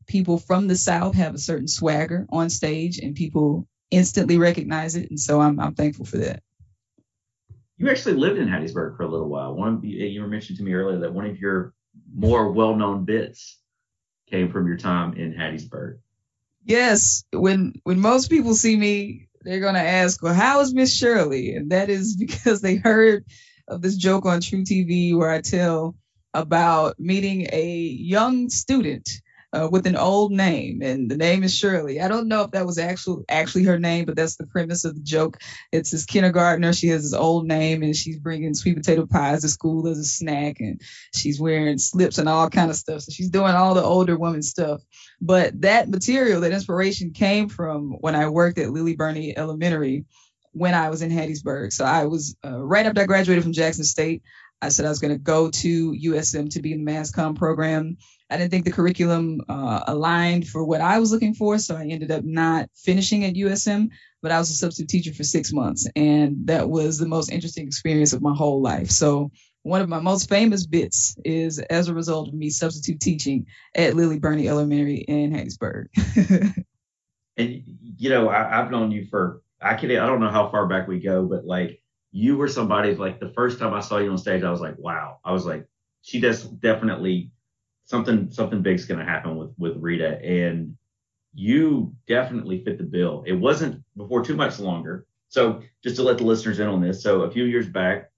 [0.08, 5.08] People from the South have a certain swagger on stage, and people instantly recognize it.
[5.08, 6.42] And so I'm I'm thankful for that.
[7.76, 9.54] You actually lived in Hattiesburg for a little while.
[9.54, 11.72] One you were mentioned to me earlier that one of your
[12.14, 13.58] more well-known bits
[14.28, 15.98] came from your time in Hattiesburg.
[16.64, 21.54] Yes, when when most people see me, they're gonna ask, "Well, how is Miss Shirley?"
[21.54, 23.24] And that is because they heard
[23.66, 25.96] of this joke on truTV where I tell
[26.34, 29.08] about meeting a young student
[29.52, 32.00] uh, with an old name, and the name is Shirley.
[32.00, 34.94] I don't know if that was actual actually her name, but that's the premise of
[34.94, 35.38] the joke.
[35.72, 36.72] It's this kindergartner.
[36.72, 40.04] She has this old name, and she's bringing sweet potato pies to school as a
[40.04, 40.80] snack, and
[41.14, 43.02] she's wearing slips and all kind of stuff.
[43.02, 44.82] So she's doing all the older woman stuff.
[45.20, 50.04] But that material, that inspiration came from when I worked at Lillie Burney Elementary
[50.52, 51.72] when I was in Hattiesburg.
[51.72, 54.22] So I was uh, right after I graduated from Jackson State.
[54.62, 57.36] I said I was going to go to USM to be in the mass comm
[57.36, 57.96] program.
[58.30, 61.86] I didn't think the curriculum uh, aligned for what I was looking for, so I
[61.86, 63.90] ended up not finishing at USM.
[64.22, 67.66] But I was a substitute teacher for six months, and that was the most interesting
[67.66, 68.90] experience of my whole life.
[68.90, 69.30] So
[69.62, 73.96] one of my most famous bits is as a result of me substitute teaching at
[73.96, 75.86] Lillie Burney Elementary in Hattiesburg.
[77.40, 77.62] And
[77.96, 80.86] you know, I, I've known you for I can I don't know how far back
[80.86, 81.80] we go, but like
[82.12, 84.78] you were somebody like the first time I saw you on stage, I was like,
[84.78, 85.18] wow.
[85.24, 85.66] I was like,
[86.02, 87.30] she does definitely
[87.90, 90.76] something something big's gonna happen with with Rita, and
[91.34, 93.24] you definitely fit the bill.
[93.26, 95.06] It wasn't before too much longer.
[95.28, 98.10] So just to let the listeners in on this, so a few years back,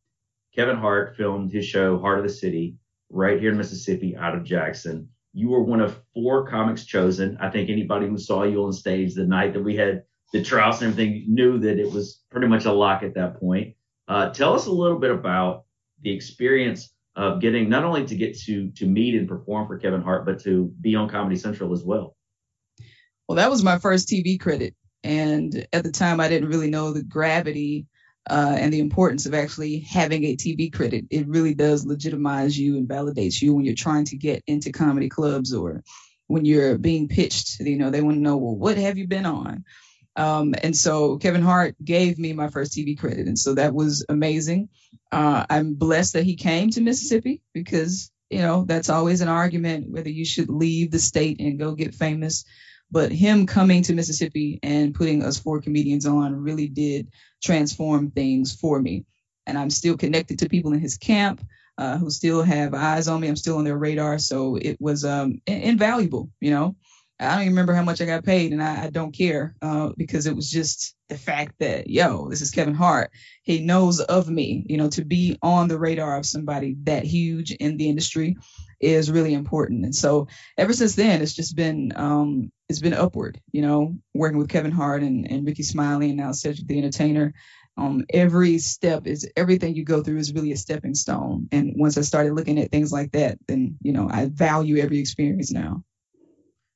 [0.54, 2.76] Kevin Hart filmed his show Heart of the City
[3.10, 5.08] right here in Mississippi, out of Jackson.
[5.34, 7.38] You were one of four comics chosen.
[7.40, 10.82] I think anybody who saw you on stage the night that we had the trials
[10.82, 13.74] and everything knew that it was pretty much a lock at that point.
[14.08, 15.64] Uh, tell us a little bit about
[16.02, 20.02] the experience of getting not only to get to to meet and perform for Kevin
[20.02, 22.16] Hart, but to be on Comedy Central as well.
[23.28, 24.74] Well, that was my first TV credit.
[25.04, 27.86] And at the time, I didn't really know the gravity
[28.28, 31.06] uh, and the importance of actually having a TV credit.
[31.10, 35.08] It really does legitimize you and validates you when you're trying to get into comedy
[35.08, 35.82] clubs or
[36.28, 37.58] when you're being pitched.
[37.60, 39.64] You know, they want to know, well, what have you been on?
[40.16, 43.26] Um, and so Kevin Hart gave me my first TV credit.
[43.26, 44.68] And so that was amazing.
[45.10, 49.90] Uh, I'm blessed that he came to Mississippi because, you know, that's always an argument
[49.90, 52.44] whether you should leave the state and go get famous.
[52.90, 57.08] But him coming to Mississippi and putting us four comedians on really did
[57.42, 59.06] transform things for me.
[59.46, 61.42] And I'm still connected to people in his camp
[61.78, 63.28] uh, who still have eyes on me.
[63.28, 64.18] I'm still on their radar.
[64.18, 66.76] So it was um, invaluable, you know.
[67.22, 69.90] I don't even remember how much I got paid, and I, I don't care uh,
[69.96, 73.12] because it was just the fact that, yo, this is Kevin Hart.
[73.42, 74.64] He knows of me.
[74.68, 78.36] You know, to be on the radar of somebody that huge in the industry
[78.80, 79.84] is really important.
[79.84, 80.26] And so
[80.58, 83.40] ever since then, it's just been um, it's been upward.
[83.52, 87.34] You know, working with Kevin Hart and, and Rickey Smiley and now Cedric the Entertainer.
[87.76, 91.48] Um, every step is everything you go through is really a stepping stone.
[91.52, 94.98] And once I started looking at things like that, then you know I value every
[94.98, 95.84] experience now.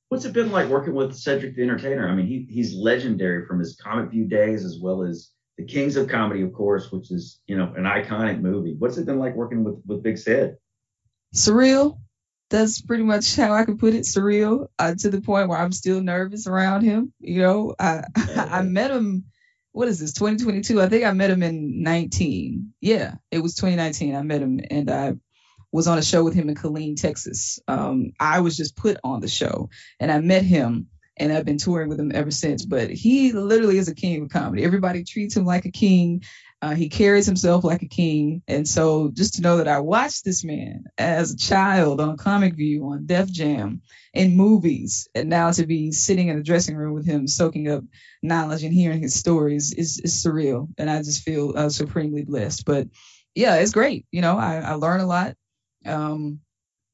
[0.09, 2.09] What's it been like working with Cedric the Entertainer?
[2.09, 5.97] I mean, he, he's legendary from his Comic View days as well as the Kings
[5.97, 8.77] of Comedy, of course, which is you know an iconic movie.
[8.79, 10.57] What's it been like working with with Big Ced?
[11.35, 11.99] Surreal.
[12.49, 14.05] That's pretty much how I can put it.
[14.05, 17.13] Surreal uh, to the point where I'm still nervous around him.
[17.19, 18.05] You know, I
[18.37, 19.25] I met him.
[19.73, 20.13] What is this?
[20.13, 20.81] 2022.
[20.81, 22.73] I think I met him in 19.
[22.81, 24.15] Yeah, it was 2019.
[24.15, 25.15] I met him and I
[25.77, 27.61] was on a show with him in Killeen, Texas.
[27.69, 29.69] Um, I was just put on the show
[30.01, 30.87] and I met him
[31.19, 32.65] and I've been touring with him ever since.
[32.65, 34.65] But he literally is a king of comedy.
[34.65, 36.23] Everybody treats him like a king.
[36.63, 38.43] Uh, he carries himself like a king.
[38.49, 42.55] And so just to know that I watched this man as a child on Comic
[42.55, 43.83] View, on Def Jam,
[44.15, 47.85] in movies, and now to be sitting in the dressing room with him, soaking up
[48.23, 50.69] knowledge and hearing his stories is, is surreal.
[50.79, 52.65] And I just feel uh, supremely blessed.
[52.65, 52.89] But
[53.35, 54.07] yeah, it's great.
[54.11, 55.37] You know, I, I learn a lot
[55.87, 56.41] um,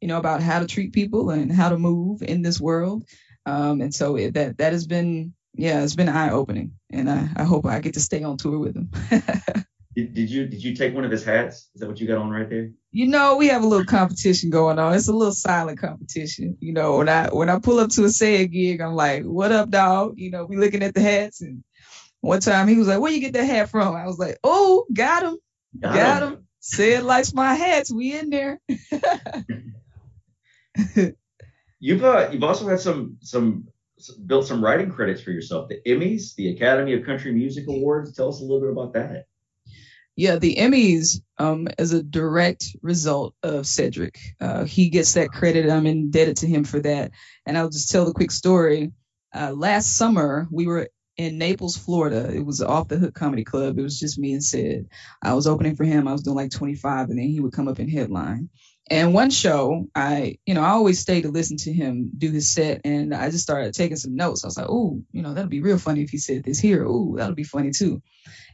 [0.01, 3.05] you know, about how to treat people and how to move in this world.
[3.47, 7.29] Um, and so it, that that has been, yeah, it's been eye opening, and I,
[7.37, 8.91] I hope I get to stay on tour with him.
[9.95, 11.69] did, did you did you take one of his hats?
[11.75, 12.71] Is that what you got on right there?
[12.91, 14.95] You know, we have a little competition going on.
[14.95, 16.57] It's a little silent competition.
[16.61, 19.53] You know, when I when I pull up to a say gig, I'm like, "What
[19.53, 21.63] up, dog?" You know, we looking at the hats, and
[22.21, 24.87] one time he was like, "Where you get that hat from?" I was like, "Oh,
[24.93, 25.39] got him,
[25.79, 26.33] got, got him.
[26.35, 26.47] him.
[26.63, 27.93] Ced likes my hats.
[27.93, 28.61] We in there.
[31.81, 33.69] you've uh, you've also had some some
[34.27, 35.69] built some writing credits for yourself.
[35.69, 38.15] The Emmys, the Academy of Country Music Awards.
[38.15, 39.27] Tell us a little bit about that.
[40.15, 44.19] Yeah, the Emmys um, as a direct result of Cedric.
[44.41, 45.71] Uh, he gets that credit.
[45.71, 47.13] I'm indebted to him for that.
[47.47, 48.93] And I'll just tell the quick story.
[49.35, 52.31] Uh, last summer, we were in Naples, Florida.
[52.33, 53.79] It was off the hook comedy club.
[53.79, 54.87] It was just me and Ced.
[55.23, 56.09] I was opening for him.
[56.09, 58.49] I was doing like 25 and then he would come up and headline.
[58.91, 62.51] And one show, I, you know, I always stay to listen to him do his
[62.51, 64.45] set and I just started taking some notes.
[64.45, 66.85] I was like, oh, you know, that'll be real funny if he said this here.
[66.87, 68.03] Oh, that'll be funny too.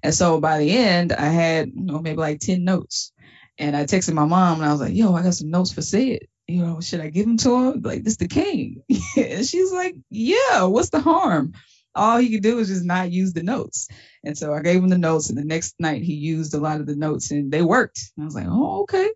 [0.02, 3.12] And so by the end, I had, you know, maybe like 10 notes.
[3.58, 5.80] And I texted my mom and I was like, yo, I got some notes for
[5.80, 6.20] Ced.
[6.46, 7.82] You know, should I give them to him?
[7.82, 8.82] Like, this the king.
[9.16, 11.52] and she's like, yeah, what's the harm?
[11.94, 13.88] All he could do was just not use the notes.
[14.24, 16.80] And so I gave him the notes, and the next night he used a lot
[16.80, 18.00] of the notes, and they worked.
[18.16, 19.10] And I was like, oh, okay.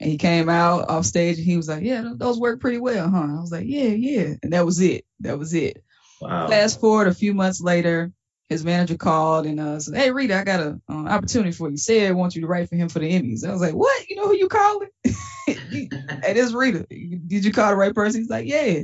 [0.00, 3.08] And he came out off stage, and he was like, yeah, those work pretty well,
[3.08, 3.36] huh?
[3.38, 4.34] I was like, yeah, yeah.
[4.42, 5.04] And that was it.
[5.20, 5.82] That was it.
[6.20, 6.48] Wow.
[6.48, 8.12] Fast forward a few months later,
[8.48, 11.76] his manager called and uh, said, "Hey Rita, I got an uh, opportunity for you.
[11.76, 14.08] Said I want you to write for him for the Emmys." I was like, "What?
[14.08, 15.14] You know who you calling?" and
[15.48, 16.86] it's Rita.
[16.88, 18.20] Did you call the right person?
[18.20, 18.82] He's like, "Yeah."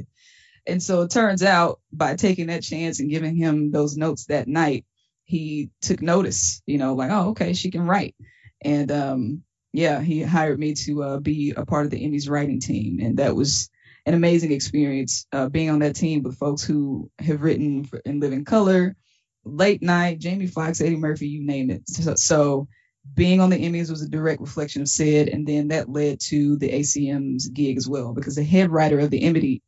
[0.67, 4.49] And so it turns out by taking that chance and giving him those notes that
[4.49, 4.85] night,
[5.25, 8.15] he took notice, you know, like, oh, okay, she can write.
[8.63, 9.43] And um,
[9.73, 12.99] yeah, he hired me to uh, be a part of the Emmys writing team.
[13.01, 13.71] And that was
[14.07, 18.45] an amazing experience uh, being on that team with folks who have written in Living
[18.45, 18.97] Color,
[19.45, 21.89] Late Night, Jamie Foxx, Eddie Murphy, you name it.
[21.89, 22.69] So, so
[23.15, 26.57] being on the Emmys was a direct reflection of Ced, and then that led to
[26.57, 29.23] the ACM's gig as well, because the head writer of the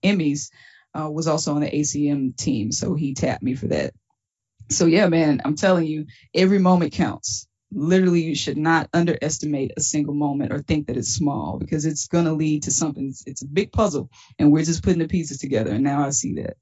[0.05, 0.51] Emmys
[0.99, 3.95] uh, was also on the ACM team, so he tapped me for that.
[4.71, 7.47] So yeah, man, I'm telling you, every moment counts.
[7.75, 12.07] Literally, you should not underestimate a single moment or think that it's small because it's
[12.07, 13.09] gonna lead to something.
[13.09, 15.71] It's, it's a big puzzle, and we're just putting the pieces together.
[15.71, 16.57] And now I see that.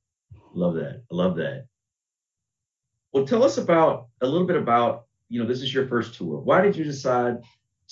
[0.54, 1.02] Love that.
[1.10, 1.66] I love that.
[3.12, 6.38] Well, tell us about a little bit about you know this is your first tour.
[6.38, 7.38] Why did you decide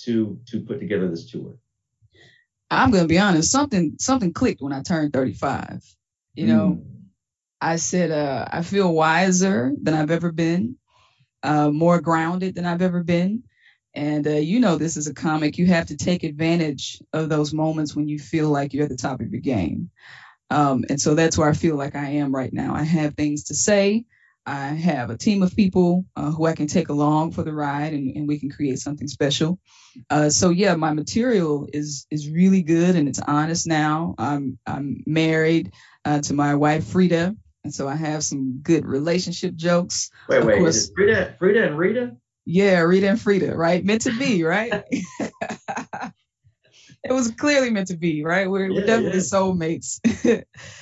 [0.03, 1.55] to to put together this tour?
[2.71, 3.51] I'm gonna be honest.
[3.51, 5.83] Something something clicked when I turned 35.
[6.35, 6.85] You know, mm.
[7.61, 10.77] I said, uh, I feel wiser than I've ever been,
[11.43, 13.43] uh, more grounded than I've ever been.
[13.93, 15.57] And uh, you know, this is a comic.
[15.57, 18.95] You have to take advantage of those moments when you feel like you're at the
[18.95, 19.89] top of your game.
[20.51, 22.73] Um, and so that's where I feel like I am right now.
[22.75, 24.05] I have things to say.
[24.45, 27.93] I have a team of people uh, who I can take along for the ride,
[27.93, 29.59] and, and we can create something special.
[30.09, 34.15] Uh, so yeah, my material is is really good and it's honest now.
[34.17, 35.71] I'm I'm married
[36.05, 40.11] uh, to my wife Frida, and so I have some good relationship jokes.
[40.27, 42.15] Wait, Of wait, course- is it Frida, Frida and Rita?
[42.45, 43.83] Yeah, Rita and Frida, right?
[43.85, 44.83] Meant to be, right?
[47.03, 48.49] it was clearly meant to be, right?
[48.49, 49.23] We're, we're definitely yeah.
[49.23, 49.99] soulmates.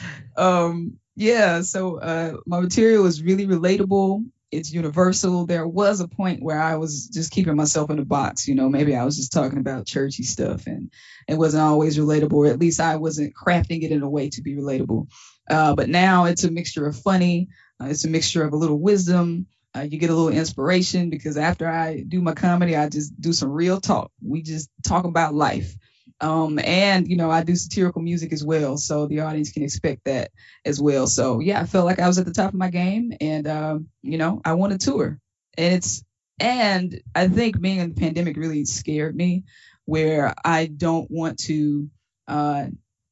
[0.38, 4.26] um, yeah, so uh, my material is really relatable.
[4.52, 5.46] It's universal.
[5.46, 8.48] There was a point where I was just keeping myself in a box.
[8.48, 10.92] You know, maybe I was just talking about churchy stuff and
[11.28, 14.42] it wasn't always relatable, or at least I wasn't crafting it in a way to
[14.42, 15.08] be relatable.
[15.50, 17.50] Uh, but now it's a mixture of funny,
[17.82, 21.38] uh, it's a mixture of a little wisdom, uh, you get a little inspiration because
[21.38, 24.12] after I do my comedy, I just do some real talk.
[24.26, 25.76] We just talk about life.
[26.20, 30.06] Um, and you know, I do satirical music as well, so the audience can expect
[30.06, 30.32] that
[30.66, 31.08] as well.
[31.08, 33.88] So yeah, I felt like I was at the top of my game, and um,
[34.02, 35.20] you know, I want a tour.
[35.58, 36.04] And it's
[36.40, 39.44] and I think being in the pandemic really scared me,
[39.86, 41.90] where I don't want to
[42.28, 42.66] uh,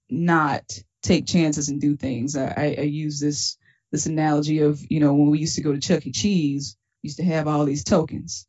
[0.09, 0.63] not
[1.03, 2.35] take chances and do things.
[2.35, 3.57] I, I use this
[3.91, 6.11] this analogy of you know when we used to go to Chuck E.
[6.11, 8.47] Cheese, used to have all these tokens,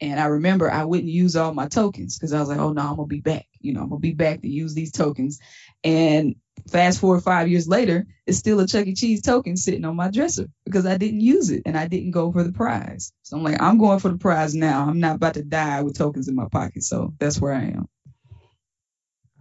[0.00, 2.82] and I remember I wouldn't use all my tokens because I was like, oh no,
[2.82, 3.46] I'm gonna be back.
[3.60, 5.40] You know, I'm gonna be back to use these tokens.
[5.82, 6.36] And
[6.70, 8.94] fast forward five years later, it's still a Chuck E.
[8.94, 12.30] Cheese token sitting on my dresser because I didn't use it and I didn't go
[12.32, 13.12] for the prize.
[13.22, 14.86] So I'm like, I'm going for the prize now.
[14.86, 16.84] I'm not about to die with tokens in my pocket.
[16.84, 17.88] So that's where I am.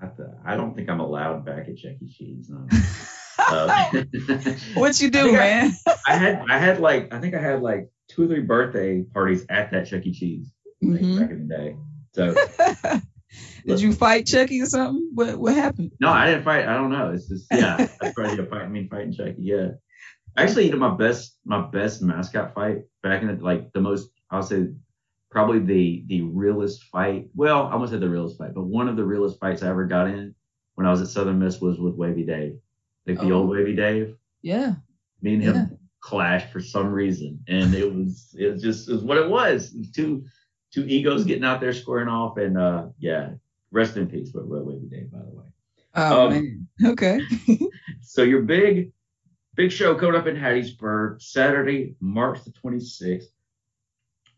[0.01, 2.07] I, th- I don't think I'm allowed back at Chuck E.
[2.07, 2.49] Cheese.
[2.49, 2.67] No.
[3.39, 4.03] Uh,
[4.75, 5.71] what you do, I- man?
[6.07, 9.45] I had I had like I think I had like two or three birthday parties
[9.49, 10.13] at that Chuck E.
[10.13, 10.51] Cheese
[10.81, 11.19] like, Mhm.
[11.19, 11.75] back in the day.
[12.13, 12.33] So
[13.65, 15.11] Did you fight Chucky or something?
[15.13, 15.91] What what happened?
[15.99, 16.65] no, I didn't fight.
[16.67, 17.11] I don't know.
[17.11, 18.61] It's just yeah, that's probably a fight.
[18.61, 19.35] I mean, fighting Chucky.
[19.39, 19.71] Yeah,
[20.37, 24.09] actually, you know, my best my best mascot fight back in the like the most
[24.31, 24.67] I'll say
[25.29, 27.27] probably the the realest fight.
[27.35, 29.85] Well, I won't say the realest fight, but one of the realest fights I ever
[29.85, 30.33] got in
[30.75, 32.57] when I was at Southern Miss was with Wavy Dave,
[33.05, 33.39] like the Oh.
[33.39, 34.15] old Wavy Dave.
[34.41, 34.75] Yeah.
[35.21, 35.65] Me and him Yeah.
[35.99, 39.73] Clashed for some reason, and it was it was just it was what it was.
[39.73, 40.23] It was two
[40.71, 43.31] two egos getting out there squaring off, and uh yeah,
[43.71, 45.45] rest in peace, but Wavy Dave, by the way.
[45.95, 46.67] Oh Um, man.
[46.91, 47.21] Okay.
[48.01, 48.91] So your big,
[49.55, 53.25] big show coming up in Hattiesburg, Saturday, March the 26th.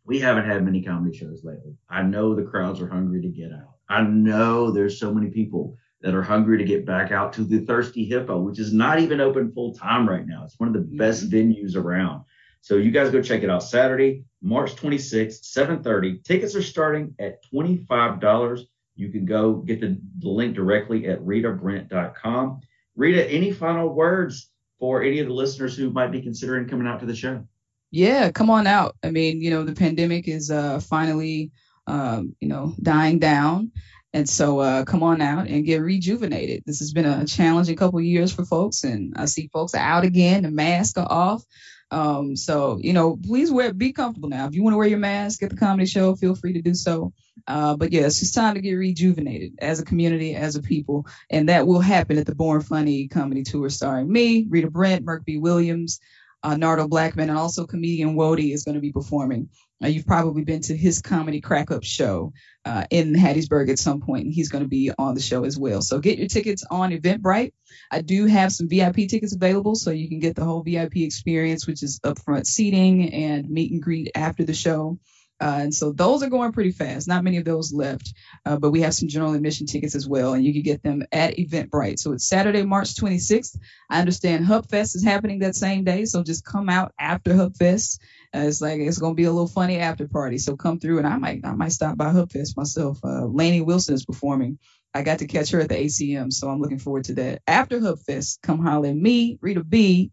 [0.05, 1.77] We haven't had many comedy shows lately.
[1.89, 3.75] I know the crowds are hungry to get out.
[3.87, 7.59] I know there's so many people that are hungry to get back out to the
[7.59, 10.43] Thirsty Hippo, which is not even open full time right now.
[10.45, 12.23] It's one of the best venues around.
[12.61, 16.23] So you guys go check it out Saturday, March 26th, 7:30.
[16.23, 18.61] Tickets are starting at $25.
[18.95, 22.59] You can go get the, the link directly at ritabrent.com.
[22.95, 26.99] Rita, any final words for any of the listeners who might be considering coming out
[26.99, 27.45] to the show?
[27.91, 28.95] Yeah, come on out.
[29.03, 31.51] I mean, you know, the pandemic is uh finally
[31.89, 33.71] um, you know, dying down.
[34.13, 36.63] And so uh come on out and get rejuvenated.
[36.65, 40.03] This has been a challenging couple years for folks and I see folks are out
[40.03, 41.43] again, the masks are off.
[41.91, 44.47] Um, so you know, please wear be comfortable now.
[44.47, 46.73] If you want to wear your mask at the comedy show, feel free to do
[46.75, 47.13] so.
[47.47, 51.49] Uh, but yeah, it's time to get rejuvenated as a community, as a people, and
[51.49, 55.37] that will happen at the Born Funny Comedy Tour, starring me, Rita Brent, Merk B.
[55.37, 55.99] Williams,
[56.43, 59.49] uh, Nardo Blackman, and also comedian Wody is going to be performing.
[59.83, 62.33] Uh, you've probably been to his comedy crack up show
[62.65, 65.57] uh, in Hattiesburg at some point, and he's going to be on the show as
[65.57, 65.81] well.
[65.81, 67.53] So get your tickets on Eventbrite.
[67.89, 71.65] I do have some VIP tickets available, so you can get the whole VIP experience,
[71.65, 74.99] which is upfront seating and meet and greet after the show.
[75.41, 77.07] Uh, and so those are going pretty fast.
[77.07, 78.13] Not many of those left,
[78.45, 81.03] uh, but we have some general admission tickets as well, and you can get them
[81.11, 81.99] at Eventbrite.
[81.99, 83.57] So it's Saturday, March 26th.
[83.89, 87.99] I understand Hubfest is happening that same day, so just come out after Hubfest.
[88.35, 91.07] Uh, it's like it's gonna be a little funny after party, so come through, and
[91.07, 92.99] I might I might stop by Hubfest myself.
[93.03, 94.59] Uh, Lainey Wilson is performing.
[94.93, 97.41] I got to catch her at the ACM, so I'm looking forward to that.
[97.47, 100.11] After Hubfest, come holler at me, Rita B,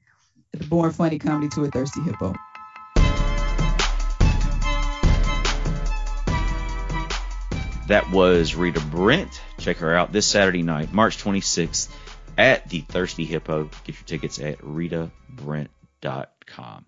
[0.52, 2.34] at the Born Funny Comedy Tour, Thirsty Hippo.
[7.88, 9.40] That was Rita Brent.
[9.58, 11.88] Check her out this Saturday night, March 26th
[12.36, 13.70] at the Thirsty Hippo.
[13.84, 16.84] Get your tickets at ritabrent.com.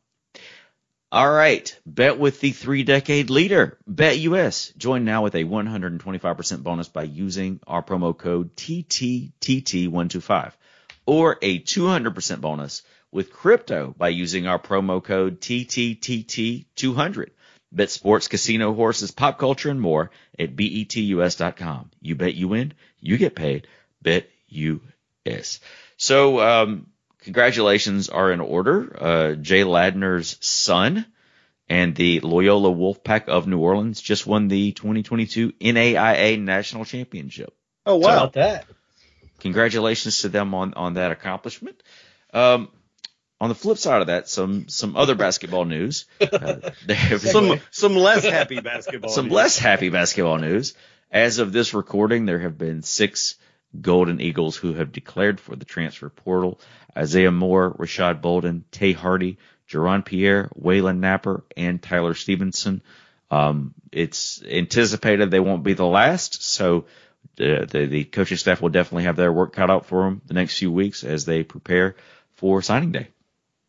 [1.11, 1.80] All right.
[1.86, 4.76] Bet with the three decade leader, BetUS.
[4.76, 10.53] Join now with a 125% bonus by using our promo code TTTT125
[11.07, 17.30] or a 200% bonus with crypto by using our promo code TTTT200.
[17.70, 21.90] Bet sports, casino, horses, pop culture, and more at betus.com.
[22.00, 23.66] You bet you win, you get paid.
[24.00, 25.60] Bet US.
[25.96, 26.86] So, um,
[27.22, 28.96] congratulations are in order.
[28.98, 31.04] Uh, Jay Ladner's son
[31.68, 37.54] and the Loyola Wolfpack of New Orleans just won the 2022 NAIA National Championship.
[37.84, 38.16] Oh How wow.
[38.16, 38.66] about that?
[39.40, 41.82] Congratulations to them on, on that accomplishment.
[42.32, 42.68] Um,
[43.41, 46.07] on the flip side of that, some some other basketball news.
[46.20, 49.11] Uh, there have been- Some some less happy basketball.
[49.11, 49.32] some news.
[49.34, 50.74] less happy basketball news.
[51.11, 53.36] As of this recording, there have been six
[53.80, 56.61] Golden Eagles who have declared for the transfer portal.
[56.97, 59.39] Isaiah Moore, Rashad Bolden, Tay Hardy,
[59.70, 62.82] Jerron Pierre, Walyn Napper, and Tyler Stevenson.
[63.30, 66.86] Um, it's anticipated they won't be the last, so
[67.41, 70.34] uh, the, the coaching staff will definitely have their work cut out for them the
[70.34, 71.95] next few weeks as they prepare
[72.36, 73.09] for signing day.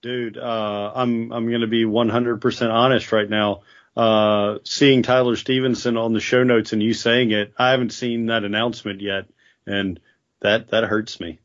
[0.01, 3.61] Dude, uh, I'm I'm gonna be 100% honest right now.
[3.97, 8.27] Uh, seeing Tyler Stevenson on the show notes and you saying it, I haven't seen
[8.27, 9.25] that announcement yet,
[9.65, 9.99] and
[10.39, 11.39] that that hurts me.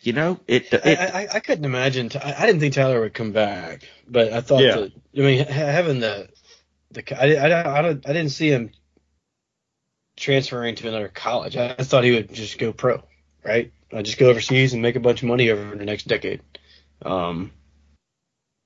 [0.00, 2.10] You know, it, I, it I, I couldn't imagine.
[2.20, 4.76] I, I didn't think Tyler would come back, but I thought Yeah.
[4.76, 4.92] that.
[5.16, 6.28] I mean, having the
[6.90, 8.70] the I, I, I, don't- I didn't see him
[10.16, 11.56] transferring to another college.
[11.56, 13.02] I, I thought he would just go pro,
[13.44, 13.72] right?
[13.92, 16.42] Uh, just go overseas and make a bunch of money over the next decade.
[17.02, 17.52] Um,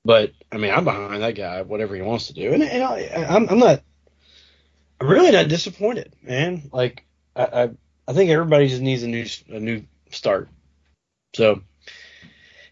[0.04, 3.26] but I mean, I'm behind that guy, whatever he wants to do, and, and I,
[3.28, 3.82] I'm, I'm not.
[5.00, 6.70] I'm really not disappointed, man.
[6.72, 7.04] Like
[7.34, 7.70] I, I,
[8.06, 10.48] I think everybody just needs a new a new start.
[11.34, 11.62] So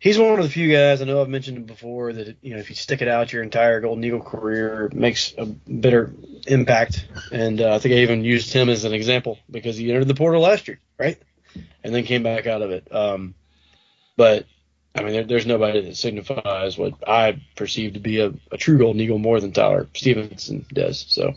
[0.00, 2.68] he's one of the few guys I know I've mentioned before that you know if
[2.68, 6.12] you stick it out your entire Golden Eagle career, it makes a better
[6.46, 7.06] impact.
[7.30, 10.14] And uh, I think I even used him as an example because he entered the
[10.14, 11.20] portal last year, right,
[11.82, 12.94] and then came back out of it.
[12.94, 13.34] Um,
[14.16, 14.46] but
[14.94, 18.78] I mean, there, there's nobody that signifies what I perceive to be a, a true
[18.78, 21.06] Golden Eagle more than Tyler Stevenson does.
[21.08, 21.34] So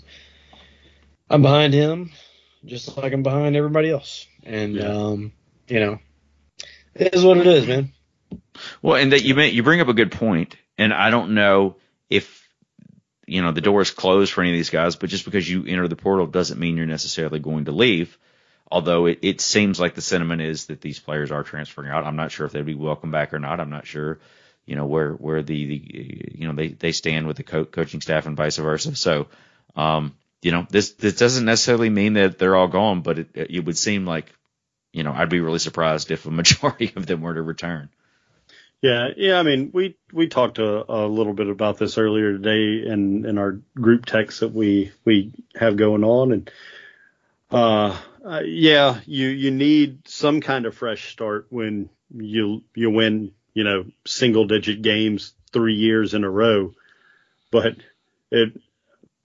[1.30, 2.12] I'm behind him,
[2.66, 4.28] just like I'm behind everybody else.
[4.44, 4.88] And Yeah.
[4.88, 5.32] um,
[5.68, 6.00] you know,
[6.96, 7.94] it is what it is, man.
[8.82, 11.78] Well, and that you may, you bring up a good point, and I don't know
[12.10, 12.48] if
[13.26, 15.66] you know the door is closed for any of these guys, but just because you
[15.66, 18.18] enter the portal doesn't mean you're necessarily going to leave.
[18.72, 22.06] Although it, it seems like the sentiment is that these players are transferring out.
[22.06, 23.60] I'm not sure if they'd be welcome back or not.
[23.60, 24.20] I'm not sure,
[24.66, 28.02] you know, where where the, the you know they they stand with the co- coaching
[28.02, 28.96] staff and vice versa.
[28.96, 29.28] So,
[29.76, 33.66] um, you know, this this doesn't necessarily mean that they're all gone, but it it
[33.66, 34.34] would seem like,
[34.92, 37.90] you know, I'd be really surprised if a majority of them were to return.
[38.82, 39.40] Yeah, yeah.
[39.40, 43.38] I mean, we we talked a, a little bit about this earlier today in in
[43.38, 46.52] our group text that we we have going on, and
[47.54, 47.96] uh,
[48.26, 53.64] uh, yeah, you you need some kind of fresh start when you you win, you
[53.64, 56.74] know, single digit games three years in a row,
[57.52, 57.76] but
[58.32, 58.60] it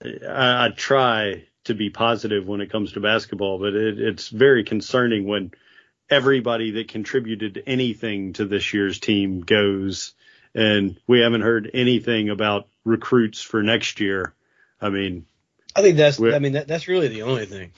[0.03, 4.63] I, I try to be positive when it comes to basketball, but it, it's very
[4.63, 5.51] concerning when
[6.09, 10.13] everybody that contributed anything to this year's team goes.
[10.55, 14.33] And we haven't heard anything about recruits for next year.
[14.81, 15.25] I mean,
[15.75, 17.71] I think that's I mean that, that's really the only thing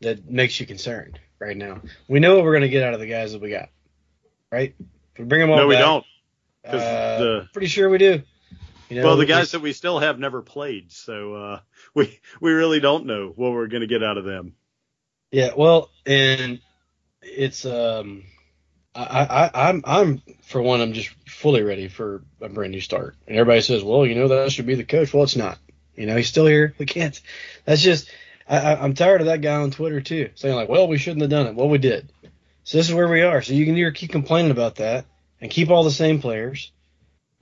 [0.00, 1.80] that makes you concerned right now.
[2.08, 3.68] We know what we're gonna get out of the guys that we got,
[4.50, 4.74] right?
[5.14, 6.04] If we bring them all no, we back, don't.
[6.64, 8.22] 'cause Uh, the- pretty sure we do.
[8.88, 11.60] You know, well, the we- guys that we still have never played, so uh,
[11.94, 14.54] we we really don't know what we're going to get out of them.
[15.32, 16.60] Yeah, well, and
[17.20, 18.22] it's um,
[18.94, 23.16] I, I I'm I'm for one I'm just fully ready for a brand new start.
[23.26, 25.12] And everybody says, well, you know that should be the coach.
[25.12, 25.58] Well, it's not.
[25.96, 26.74] You know, he's still here.
[26.78, 27.20] We can't.
[27.64, 28.08] That's just
[28.48, 31.30] I, I'm tired of that guy on Twitter too, saying like, well, we shouldn't have
[31.30, 31.54] done it.
[31.54, 32.12] Well, we did.
[32.64, 33.42] So this is where we are.
[33.42, 35.06] So you can either keep complaining about that
[35.40, 36.72] and keep all the same players,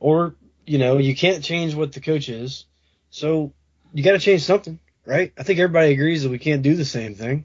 [0.00, 0.34] or
[0.66, 2.66] you know you can't change what the coach is.
[3.10, 3.52] So
[3.92, 5.32] you got to change something, right?
[5.38, 7.44] I think everybody agrees that we can't do the same thing.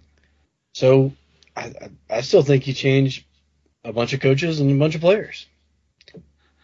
[0.73, 1.13] So
[1.55, 1.73] I,
[2.09, 3.25] I, still think you change
[3.83, 5.45] a bunch of coaches and a bunch of players.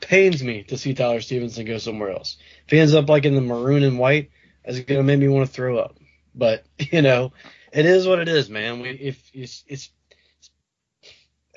[0.02, 2.38] Pains me to see Tyler Stevenson go somewhere else.
[2.66, 4.32] If he ends up like in the maroon and white,
[4.64, 5.98] that's gonna make me want to throw up.
[6.36, 7.34] But you know,
[7.72, 8.82] it is what it is, man.
[8.82, 9.90] We if it's, it's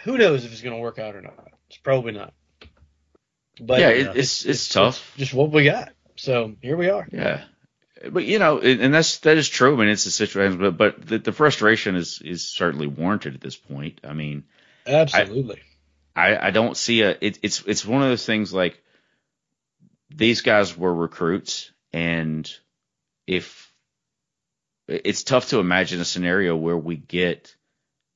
[0.05, 1.49] who knows if it's gonna work out or not.
[1.69, 2.33] It's probably not.
[3.61, 5.15] But yeah, uh, it, it's it's tough.
[5.17, 5.93] just what we got.
[6.17, 7.07] So here we are.
[7.11, 7.45] Yeah,
[8.11, 9.75] but you know, and that's that is true.
[9.75, 13.41] I mean, it's a situation, but but the, the frustration is is certainly warranted at
[13.41, 14.01] this point.
[14.05, 14.45] I mean,
[14.87, 15.61] Absolutely.
[16.15, 18.83] I I don't see a it, it's it's one of those things like
[20.11, 22.51] these guys were recruits, and
[23.27, 23.68] if
[24.89, 27.55] it's tough to imagine a scenario where we get,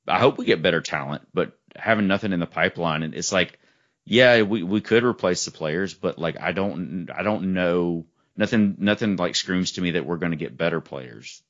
[0.08, 3.58] I hope we get better talent, but having nothing in the pipeline, and it's like,
[4.04, 8.04] yeah, we we could replace the players, but like I don't I don't know
[8.36, 11.40] nothing nothing like screams to me that we're going to get better players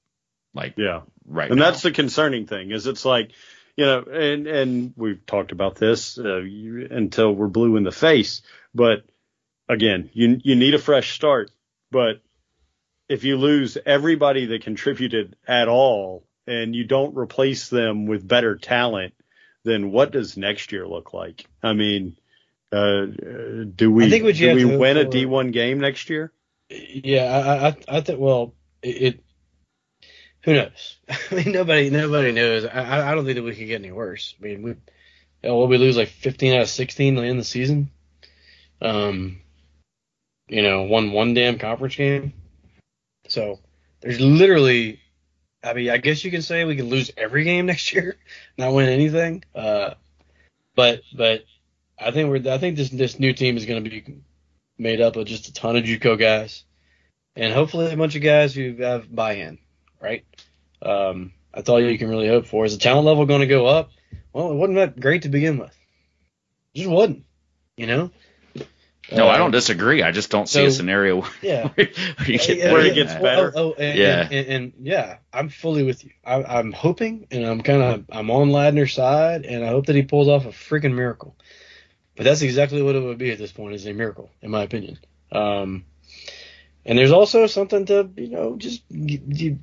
[0.54, 1.02] like Yeah.
[1.26, 1.70] right And now.
[1.70, 3.30] that's the concerning thing is it's like
[3.76, 7.90] you know, and and we've talked about this uh, you, until we're blue in the
[7.92, 8.42] face.
[8.74, 9.04] But
[9.66, 11.50] again, you you need a fresh start.
[11.90, 12.20] But
[13.08, 18.56] if you lose everybody that contributed at all, and you don't replace them with better
[18.56, 19.14] talent,
[19.64, 21.46] then what does next year look like?
[21.62, 22.16] I mean,
[22.72, 23.06] uh,
[23.74, 26.32] do we I think what you do we win a for- D1 game next year?
[26.68, 28.18] Yeah, I, I, I think.
[28.18, 29.24] Well, it, it.
[30.44, 30.96] Who knows?
[31.30, 32.64] I mean, nobody, nobody knows.
[32.64, 34.34] I, I don't think that we could get any worse.
[34.40, 34.74] I mean, we,
[35.44, 37.90] hell, will we lose like 15 out of 16 to end the season?
[38.80, 39.40] Um,
[40.48, 42.32] you know, won one damn conference game.
[43.32, 43.60] So
[44.02, 45.00] there's literally,
[45.64, 48.16] I mean, I guess you can say we can lose every game next year,
[48.58, 49.42] not win anything.
[49.54, 49.94] Uh,
[50.76, 51.44] but but
[51.98, 54.18] I think we're, I think this this new team is going to be
[54.76, 56.64] made up of just a ton of JUCO guys,
[57.34, 59.58] and hopefully a bunch of guys who have buy-in,
[59.98, 60.26] right?
[60.82, 62.66] Um, that's all you can really hope for.
[62.66, 63.92] Is the talent level going to go up?
[64.34, 65.74] Well, it wasn't that great to begin with.
[66.74, 67.24] It just wasn't,
[67.78, 68.10] you know.
[69.10, 70.02] No, I Uh, don't disagree.
[70.02, 71.68] I just don't see a scenario where, Yeah.
[71.68, 71.88] where
[72.26, 73.22] you get Yeah, Where it gets that.
[73.22, 73.52] better.
[73.56, 74.22] Oh, oh, and, Yeah.
[74.22, 76.10] and, and, and yeah, I'm fully with you.
[76.24, 79.96] I, I'm hoping, and I'm kind of I'm on Ladner's side, and I hope that
[79.96, 81.36] he pulls off a freaking miracle.
[82.16, 84.62] But that's exactly what it would be at this point is a miracle, in my
[84.62, 84.98] opinion.
[85.32, 85.84] Um,
[86.84, 89.58] and there's also something to you know just you, you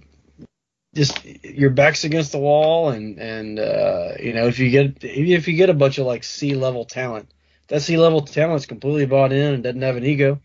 [0.96, 5.32] just your back's against the wall, and and uh, you know if you get even
[5.34, 7.32] if you get a bunch of like C level talent,
[7.70, 10.40] that C level talent's completely bought in and doesn't have an ego.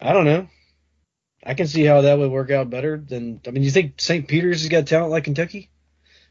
[0.00, 0.48] I don't know.
[1.44, 3.40] I can see how that would work out better than.
[3.46, 4.26] I mean, you think St.
[4.26, 5.70] Peter's has got talent like Kentucky?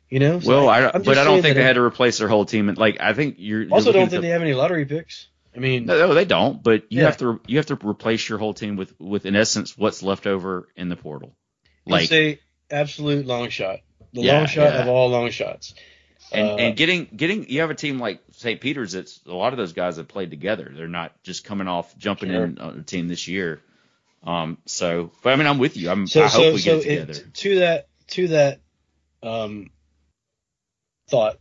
[0.09, 0.39] You know.
[0.39, 2.69] So Well, I, I'm but I don't think they had to replace their whole team.
[2.69, 5.27] And like, I think you're you're Also, don't think the- they have any lottery picks.
[5.55, 6.61] I mean, No, no, they don't.
[6.61, 7.05] But you Yeah.
[7.05, 10.27] have to you have to replace your whole team with with in essence what's left
[10.27, 11.35] over in the portal.
[11.87, 13.79] Like it's a absolute long shot.
[14.13, 14.81] The Yeah, long shot yeah.
[14.81, 15.73] of all long shots.
[16.31, 18.59] And, Uh, and getting getting you have a team like St.
[18.59, 18.95] Peter's.
[18.95, 20.71] It's a lot of those guys have played together.
[20.75, 22.43] They're not just coming off jumping Sure.
[22.45, 23.61] in on a team this year.
[24.23, 24.57] Um.
[24.65, 25.89] So, but I mean, I'm with you.
[25.89, 26.07] I'm.
[26.07, 27.13] So, I hope so, we so get it together.
[27.27, 28.59] it, to that to that
[29.23, 29.69] um,
[31.09, 31.37] thought,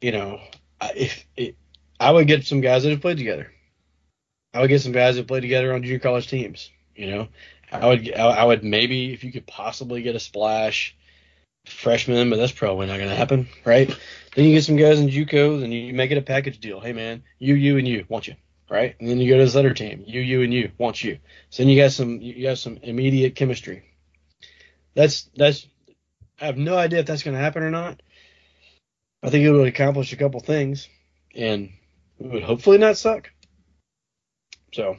[0.00, 0.40] you know,
[0.80, 1.56] I- if it,
[1.98, 3.52] I would get some guys that have played together.
[4.54, 6.70] I would get some guys that played together on junior college teams.
[6.96, 7.28] You know,
[7.70, 10.96] I would I would maybe if you could possibly get a splash
[11.66, 13.88] freshman, but that's probably not going to happen, right?
[14.34, 16.80] Then you get some guys in JUCO, then you make it a package deal.
[16.80, 18.36] Hey man, you, you, and you, want you,
[18.68, 18.94] right?
[18.98, 21.18] And then you go to this other team, you, you, and you, want you.
[21.50, 23.82] So then you got some you got some immediate chemistry.
[24.94, 25.66] That's that's
[26.40, 28.00] I have no idea if that's going to happen or not.
[29.22, 30.88] I think it would accomplish a couple things,
[31.34, 31.70] and
[32.18, 33.30] it would hopefully not suck.
[34.72, 34.96] So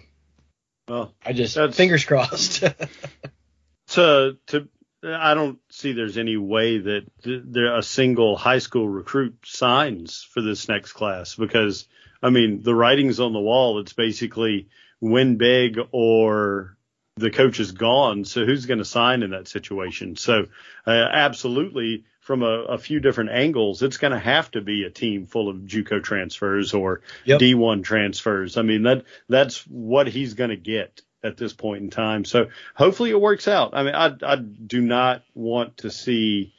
[0.87, 2.63] Well, I just fingers crossed.
[3.89, 4.67] to to
[5.03, 10.41] I don't see there's any way that there a single high school recruit signs for
[10.41, 11.87] this next class because
[12.21, 13.79] I mean the writing's on the wall.
[13.79, 14.67] It's basically
[14.99, 16.77] win big or
[17.17, 18.25] the coach is gone.
[18.25, 20.15] So who's going to sign in that situation?
[20.15, 20.47] So
[20.85, 24.91] uh, absolutely from a, a few different angles, it's going to have to be a
[24.91, 27.39] team full of JUCO transfers or Yep.
[27.39, 28.55] D1 transfers.
[28.55, 32.25] I mean that that's what he's going to get at this point in time.
[32.25, 33.71] So hopefully it works out.
[33.73, 36.53] I mean, I, I do not want to see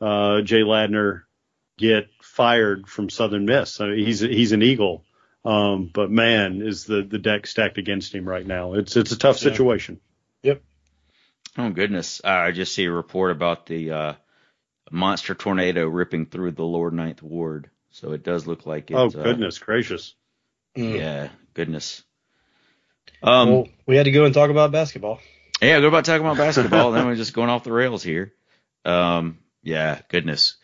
[0.00, 1.22] uh, Jay Ladner
[1.78, 3.80] get fired from Southern Miss.
[3.80, 5.04] I mean, he's he's an Eagle,
[5.44, 8.74] um, but man, is the the deck stacked against him right now.
[8.74, 9.38] It's it's a tough
[10.42, 10.50] Yeah.
[10.52, 10.62] Yep.
[11.58, 12.20] Oh goodness!
[12.24, 14.12] I just see a report about the uh,
[14.90, 17.70] monster tornado ripping through the lower ninth ward.
[17.90, 18.94] So it does look like it.
[18.94, 20.14] oh uh, goodness gracious!
[20.76, 20.98] Mm.
[20.98, 22.02] yeah, goodness.
[23.22, 25.20] Um, well, we had to go and talk about basketball.
[25.60, 26.92] yeah, go about talking about basketball.
[26.92, 28.32] then we're just going off the rails here.
[28.84, 30.56] Um, yeah, goodness.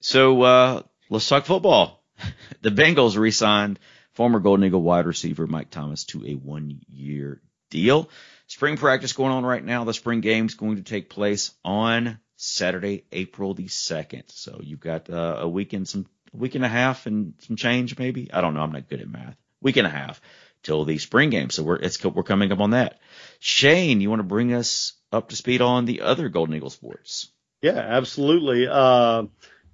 [0.00, 2.02] So uh, let's talk football.
[2.62, 3.78] The Bengals re-signed
[4.12, 8.08] former Golden Eagle wide receiver Mike Thomas to a one-year deal.
[8.46, 9.84] Spring practice going on right now.
[9.84, 14.24] The spring game's going to take place on Saturday, April the second.
[14.28, 17.56] So you've got uh, a week and some a week and a half and some
[17.56, 18.32] change, maybe.
[18.32, 18.60] I don't know.
[18.60, 19.36] I'm not good at math.
[19.60, 20.20] Week and a half
[20.66, 21.50] till the spring game.
[21.50, 22.98] So we're it's we're coming up on that.
[23.38, 27.30] Shane, you want to bring us up to speed on the other Golden Eagle sports?
[27.62, 28.66] Yeah, absolutely.
[28.68, 29.24] Uh,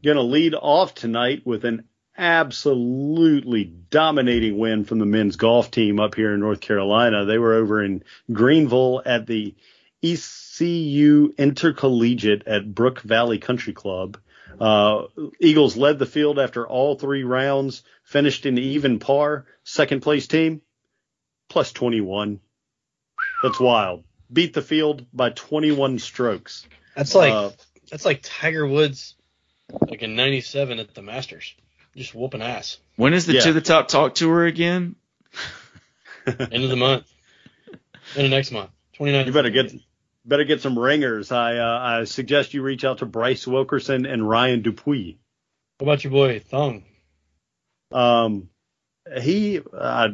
[0.05, 5.99] going to lead off tonight with an absolutely dominating win from the men's golf team
[5.99, 7.25] up here in North Carolina.
[7.25, 9.55] They were over in Greenville at the
[10.03, 14.19] ECU Intercollegiate at Brook Valley Country Club.
[14.61, 15.07] Uh,
[15.41, 19.47] Eagles led the field after all three rounds, finished in even par.
[19.65, 20.61] Second place team,
[21.53, 22.41] plus 21.
[23.43, 24.05] That's wild.
[24.33, 26.67] Beat the field by 21 strokes.
[26.97, 27.51] That's like Uh,
[27.91, 29.15] that's like Tiger Woods
[29.89, 31.55] like in '97 at the Masters,
[31.95, 32.79] just whooping ass.
[32.97, 33.41] When is the Yeah.
[33.43, 34.97] To the Top Talk tour again?
[36.27, 37.13] End of the month,
[38.17, 39.27] end of next month, 29.
[39.27, 39.73] You better get
[40.25, 41.33] better get some ringers.
[41.33, 45.17] I uh, I suggest you reach out to Bryce Wilkerson and Ryan Dupuis.
[45.79, 46.85] What about your boy Thong?
[47.91, 48.49] Um,
[49.21, 50.09] he uh,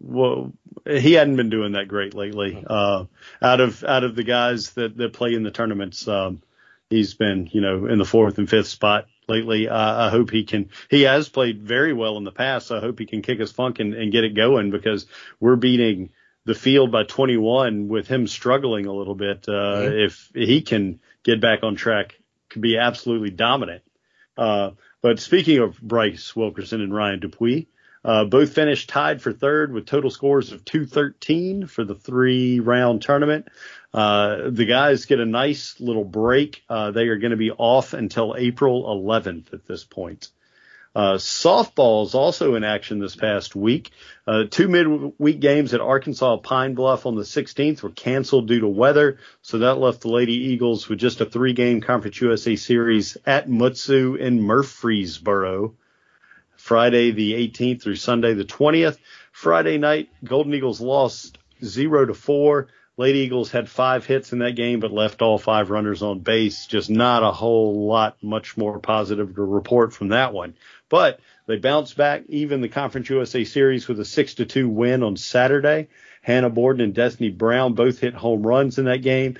[0.00, 0.52] well,
[0.86, 2.62] he hadn't been doing that great lately.
[2.66, 3.04] Uh,
[3.40, 6.42] out of out of the guys that that play in the tournaments, um,
[6.90, 9.68] he's been you know in the fourth and fifth spot lately.
[9.68, 10.70] Uh, I hope he can.
[10.90, 12.66] He has played very well in the past.
[12.66, 15.06] So I hope he can kick his funk and, and get it going because
[15.40, 16.10] we're beating
[16.44, 19.48] the field by 21 with him struggling a little bit.
[19.48, 22.20] Uh, If he can get back on track,
[22.50, 23.82] could be absolutely dominant.
[24.36, 27.66] Uh, but speaking of Bryce Wilkerson and Ryan Dupuis,
[28.04, 33.02] uh, both finished tied for third with total scores of 213 for the three round
[33.02, 33.48] tournament.
[33.92, 36.62] Uh, the guys get a nice little break.
[36.68, 40.28] Uh, they are going to be off until April 11th at this point.
[40.94, 43.90] Uh, softball is also in action this past week.
[44.28, 48.68] Uh, two midweek games at Arkansas Pine Bluff on the 16th were canceled due to
[48.68, 53.48] weather, so that left the Lady Eagles with just a three-game Conference USA series at
[53.48, 55.74] Mutsu in Murfreesboro.
[56.64, 58.96] Friday the 18th through Sunday the 20th.
[59.32, 62.68] Friday night, Golden Eagles lost zero to four.
[62.96, 66.64] Lady Eagles had five hits in that game, but left all five runners on base.
[66.64, 70.54] Just not a whole lot much more positive to report from that one.
[70.88, 75.02] But they bounced back even the Conference USA series with a six to two win
[75.02, 75.88] on Saturday.
[76.22, 79.36] Hannah Borden and Destiny Brown both hit home runs in that game.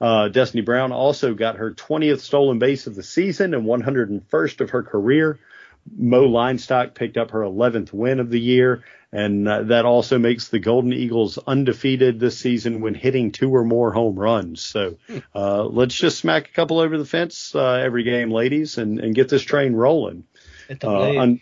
[0.00, 4.70] Uh, Destiny Brown also got her 20th stolen base of the season and 101st of
[4.70, 5.38] her career.
[5.96, 10.48] Mo Leinstock picked up her 11th win of the year, and uh, that also makes
[10.48, 14.60] the Golden Eagles undefeated this season when hitting two or more home runs.
[14.60, 14.96] So
[15.34, 19.14] uh, let's just smack a couple over the fence uh, every game, ladies, and, and
[19.14, 20.24] get this train rolling.
[20.68, 21.40] At the Uh, blade.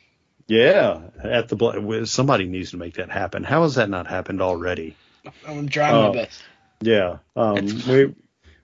[0.48, 3.44] yeah, at the bla- somebody needs to make that happen.
[3.44, 4.96] How has that not happened already?
[5.46, 6.42] I'm trying uh, my best.
[6.80, 8.12] Yeah, um, we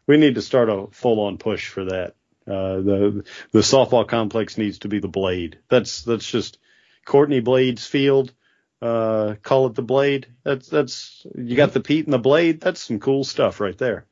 [0.09, 2.15] we need to start a full on push for that.
[2.49, 5.59] Uh, the the softball complex needs to be the Blade.
[5.69, 6.59] That's that's just
[7.05, 8.33] Courtney Blades Field.
[8.81, 10.29] Uh, call it the Blade.
[10.45, 12.61] That's that's you got the Pete and the Blade.
[12.61, 14.07] That's some cool stuff right there.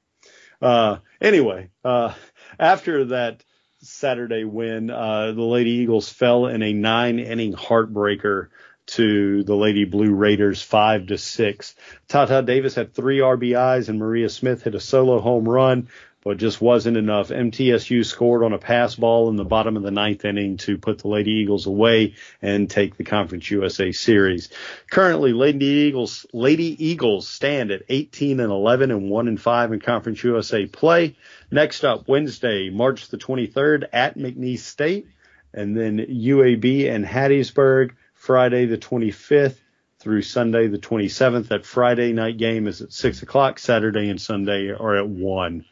[0.61, 2.15] Uh, anyway, uh,
[2.59, 3.45] after that
[3.81, 8.49] Saturday win, uh, the Lady Eagles fell in a nine inning heartbreaker
[8.87, 11.75] to the Lady Blue Raiders five to six.
[12.09, 15.89] Tata Davis had three RBIs and Maria Smith hit a solo home run,
[16.27, 17.29] but just wasn't enough.
[17.29, 20.99] MTSU scored on a pass ball in the bottom of the ninth inning to put
[20.99, 24.49] the Lady Eagles away and take the Conference USA series.
[24.91, 29.79] Currently, Lady Eagles Lady Eagles stand at 18 and 11 and 1 and 5 in
[29.79, 31.15] Conference USA play.
[31.53, 35.07] Next up, Wednesday, March the 23rd at McNeese State,
[35.55, 37.93] and then UAB and Hattiesburg.
[38.15, 39.59] Friday the 25th
[40.01, 41.47] through Sunday the 27th.
[41.51, 43.61] That Friday night game is at 6 o'clock.
[43.61, 45.65] Saturday and Sunday are at 1.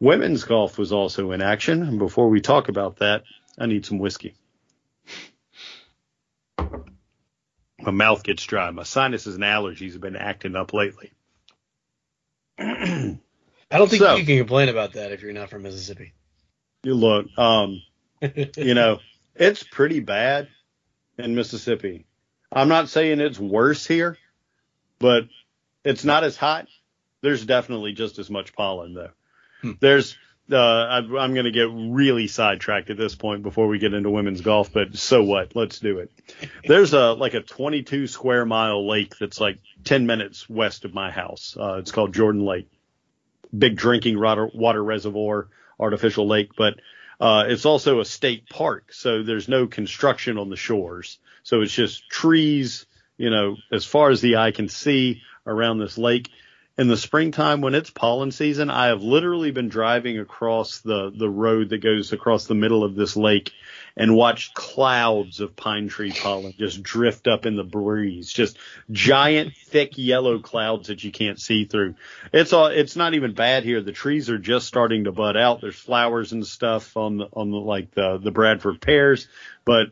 [0.00, 1.82] Women's golf was also in action.
[1.82, 3.24] And before we talk about that,
[3.58, 4.34] I need some whiskey.
[7.80, 8.70] My mouth gets dry.
[8.70, 11.12] My sinuses and allergies have been acting up lately.
[12.58, 13.16] I
[13.70, 16.12] don't think so- you can complain about that if you're not from Mississippi.
[16.82, 17.82] You look, um,
[18.56, 19.00] you know,
[19.34, 20.48] it's pretty bad
[21.18, 22.06] in Mississippi.
[22.50, 24.16] I'm not saying it's worse here,
[24.98, 25.24] but
[25.84, 26.66] it's not as hot.
[27.20, 29.10] There's definitely just as much pollen though.
[29.62, 29.72] Hmm.
[29.80, 30.16] There's,
[30.50, 34.10] uh, I, I'm going to get really sidetracked at this point before we get into
[34.10, 35.54] women's golf, but so what?
[35.54, 36.10] Let's do it.
[36.64, 41.10] There's a, like a 22 square mile lake that's like 10 minutes west of my
[41.10, 41.56] house.
[41.58, 42.68] Uh, it's called Jordan Lake.
[43.56, 45.48] Big drinking water, water reservoir,
[45.80, 46.74] artificial lake, but
[47.20, 51.18] uh, it's also a state park, so there's no construction on the shores.
[51.42, 52.86] So it's just trees,
[53.16, 56.30] you know, as far as the eye can see around this lake.
[56.78, 61.28] In the springtime, when it's pollen season, I have literally been driving across the, the
[61.28, 63.50] road that goes across the middle of this lake
[63.96, 68.32] and watched clouds of pine tree pollen just drift up in the breeze.
[68.32, 68.58] Just
[68.92, 71.96] giant, thick yellow clouds that you can't see through.
[72.32, 73.80] It's all, it's not even bad here.
[73.80, 75.60] The trees are just starting to bud out.
[75.60, 79.26] There's flowers and stuff on the, on the, like the, the Bradford pears,
[79.64, 79.88] but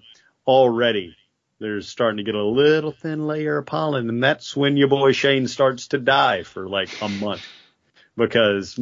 [0.47, 1.17] already
[1.59, 4.09] there's starting to get a little thin layer of pollen.
[4.09, 7.43] And that's when your boy Shane starts to die for like a month
[8.17, 8.79] because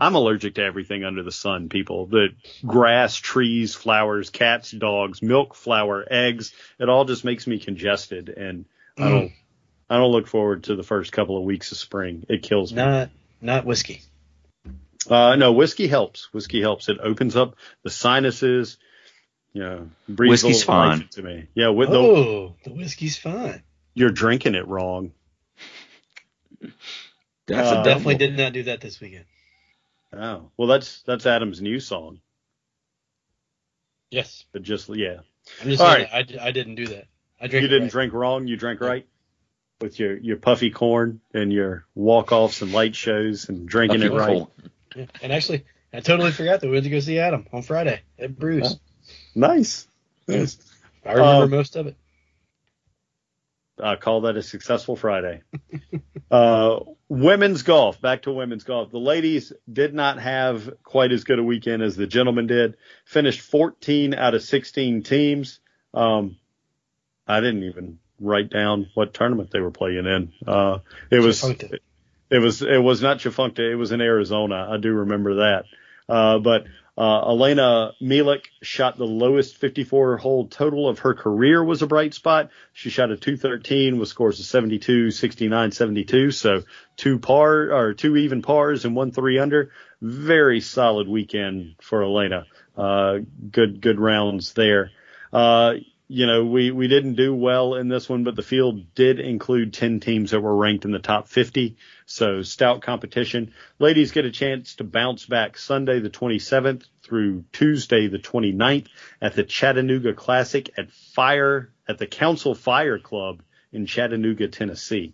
[0.00, 2.06] I'm allergic to everything under the sun, people.
[2.06, 2.28] The
[2.64, 8.64] grass, trees, flowers, cats, dogs, milk, flour, eggs, it all just makes me congested and
[8.98, 9.32] I don't
[9.88, 12.24] I don't look forward to the first couple of weeks of spring.
[12.28, 12.76] It kills me.
[12.76, 13.10] Not
[13.40, 14.02] not whiskey.
[15.08, 16.32] Uh, no, whiskey helps.
[16.32, 16.88] Whiskey helps.
[16.88, 18.78] It opens up the sinuses.
[19.56, 21.08] Yeah, Breeze Whiskey's fine.
[21.12, 21.46] to me.
[21.54, 23.62] Yeah, with the, Oh, the whiskey's fine.
[23.94, 25.12] you're drinking it wrong.
[27.46, 28.26] That's Uh, a Definitely double.
[28.26, 29.24] did not do that this weekend.
[30.12, 32.20] Oh, well, that's that's Adam's new song.
[34.10, 34.44] Yes.
[34.52, 35.20] But just yeah,
[35.62, 37.06] I'm just All saying that I, d- I didn't do that.
[37.40, 37.90] I drank you didn't right.
[37.92, 38.46] drink wrong.
[38.46, 39.06] You drank right
[39.80, 44.12] with your your puffy corn and your walk offs and light shows and drinking it
[44.12, 44.46] right.
[44.94, 45.06] Yeah.
[45.22, 48.38] And actually, I totally forgot that we went to go see Adam on Friday at
[48.38, 48.76] Bruce.
[49.34, 49.86] Nice.
[50.26, 50.58] Nice.
[51.04, 51.96] I remember Um, most of it.
[53.82, 55.42] I call that a successful Friday.
[56.30, 58.00] uh, women's golf.
[58.00, 58.90] Back to women's golf.
[58.90, 62.76] The ladies did not have quite as good a weekend as the gentlemen did.
[63.04, 65.60] Finished 14 out of 16 teams.
[65.92, 66.36] Um,
[67.26, 70.32] I didn't even write down what tournament they were playing in.
[70.46, 70.78] Uh,
[71.10, 71.44] it was
[72.30, 73.58] it was it was not Tchefuncta.
[73.58, 74.68] It was in Arizona.
[74.70, 75.64] I do remember that.
[76.08, 76.64] Uh, but
[76.98, 82.14] uh, Elena Milik shot the lowest 54 hole total of her career was a bright
[82.14, 82.50] spot.
[82.72, 86.30] She shot a 213 with scores of 72, 69, 72.
[86.30, 86.62] So
[86.96, 89.72] two par or two even pars and one three under.
[90.00, 92.46] Very solid weekend for Elena.
[92.76, 93.18] Uh,
[93.50, 94.90] good good rounds there.
[95.32, 95.74] Uh,
[96.08, 99.74] you know, we, we didn't do well in this one, but the field did include
[99.74, 101.76] 10 teams that were ranked in the top 50.
[102.06, 103.52] So stout competition.
[103.80, 108.86] Ladies get a chance to bounce back Sunday the 27th through Tuesday the 29th
[109.20, 113.42] at the Chattanooga Classic at Fire, at the Council Fire Club
[113.72, 115.12] in Chattanooga, Tennessee.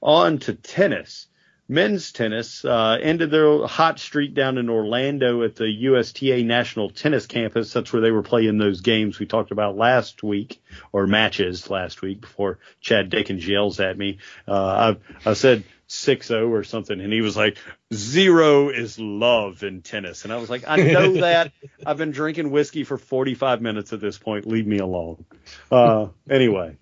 [0.00, 1.26] On to tennis.
[1.68, 7.26] Men's tennis uh, ended their hot streak down in Orlando at the USTA National Tennis
[7.26, 7.72] Campus.
[7.72, 10.62] That's where they were playing those games we talked about last week,
[10.92, 14.18] or matches last week before Chad Dickens yells at me.
[14.46, 17.56] Uh, I, I said 6-0 or something, and he was like,
[17.92, 20.24] zero is love in tennis.
[20.24, 21.52] And I was like, I know that.
[21.86, 24.46] I've been drinking whiskey for 45 minutes at this point.
[24.46, 25.24] Leave me alone.
[25.70, 26.76] Uh, anyway,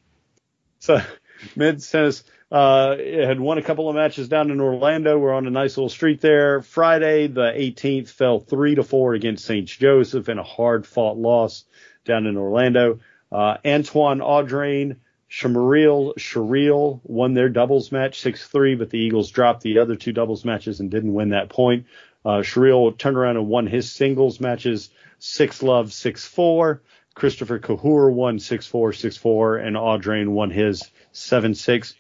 [0.81, 1.01] so
[1.55, 5.19] men's tennis uh, had won a couple of matches down in Orlando.
[5.19, 6.61] We're on a nice little street there.
[6.61, 9.67] Friday, the 18th, fell three to four against St.
[9.67, 11.65] Joseph in a hard fought loss
[12.05, 13.01] down in Orlando.
[13.33, 14.97] Uh, Antoine Audrain,
[15.31, 20.45] Shamaril Sharil won their doubles match 6-3, but the Eagles dropped the other two doubles
[20.45, 21.87] matches and didn't win that point.
[22.23, 24.91] Uh, Sharil turned around and won his singles matches
[25.21, 26.81] 6 love 6-4.
[27.15, 31.95] Christopher Cahur won 6-4, 6-4, and Audrain won his 7-6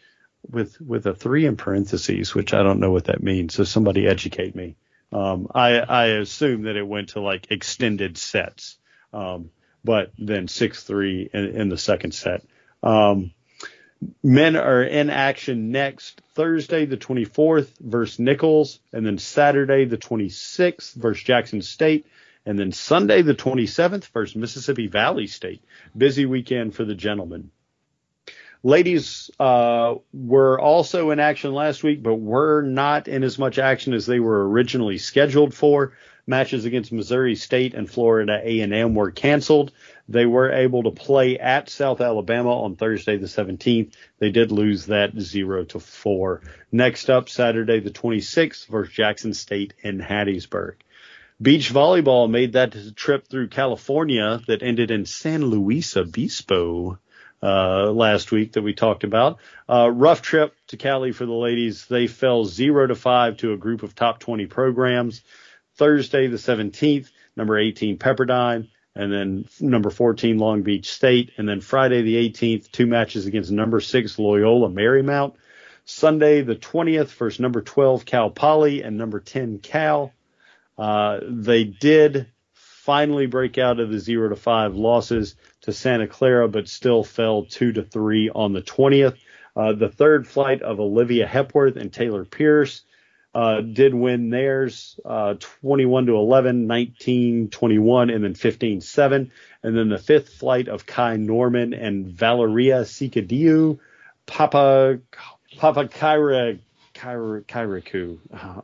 [0.50, 3.54] with with a three in parentheses, which I don't know what that means.
[3.54, 4.76] So somebody educate me.
[5.12, 8.78] Um, I I assume that it went to like extended sets,
[9.12, 9.50] um,
[9.84, 12.44] but then six three in, in the second set.
[12.82, 13.32] Um,
[14.22, 20.94] men are in action next Thursday the 24th versus Nicholls, and then Saturday the 26th
[20.94, 22.06] versus Jackson State,
[22.44, 25.62] and then Sunday the 27th versus Mississippi Valley State.
[25.96, 27.50] Busy weekend for the gentlemen.
[28.64, 33.92] Ladies uh, were also in action last week, but were not in as much action
[33.92, 35.94] as they were originally scheduled for.
[36.28, 39.72] Matches against Missouri State and Florida A&M were canceled.
[40.08, 43.94] They were able to play at South Alabama on Thursday the 17th.
[44.20, 46.42] They did lose that zero to four.
[46.70, 50.74] Next up, Saturday the 26th versus Jackson State in Hattiesburg.
[51.40, 57.00] Beach volleyball made that trip through California that ended in San Luis Obispo
[57.42, 59.38] uh, last week that we talked about.
[59.68, 61.86] Uh, rough trip to Cali for the ladies.
[61.86, 65.22] They fell zero to five to a group of top 20 programs.
[65.76, 71.60] Thursday the 17th, number 18 Pepperdine, and then number 14 Long Beach State, and then
[71.60, 75.34] Friday the 18th, two matches against number six Loyola Marymount.
[75.84, 80.12] Sunday the 20th, versus number 12 Cal Poly and number 10 Cal.
[80.78, 82.28] Uh, they did
[82.82, 87.44] finally break out of the zero to five losses to Santa Clara, but still fell
[87.44, 89.16] two to three on the 20th.
[89.54, 92.82] Uh, the third flight of Olivia Hepworth and Taylor Pierce
[93.34, 99.30] uh, did win theirs uh, 21 to 11, 19 21, and then 15 7.
[99.62, 103.78] And then the fifth flight of Kai Norman and Valeria Sikadiu,
[104.26, 104.98] Papa
[105.56, 106.58] Papa Kyra
[107.02, 108.18] Kyra Kyriku.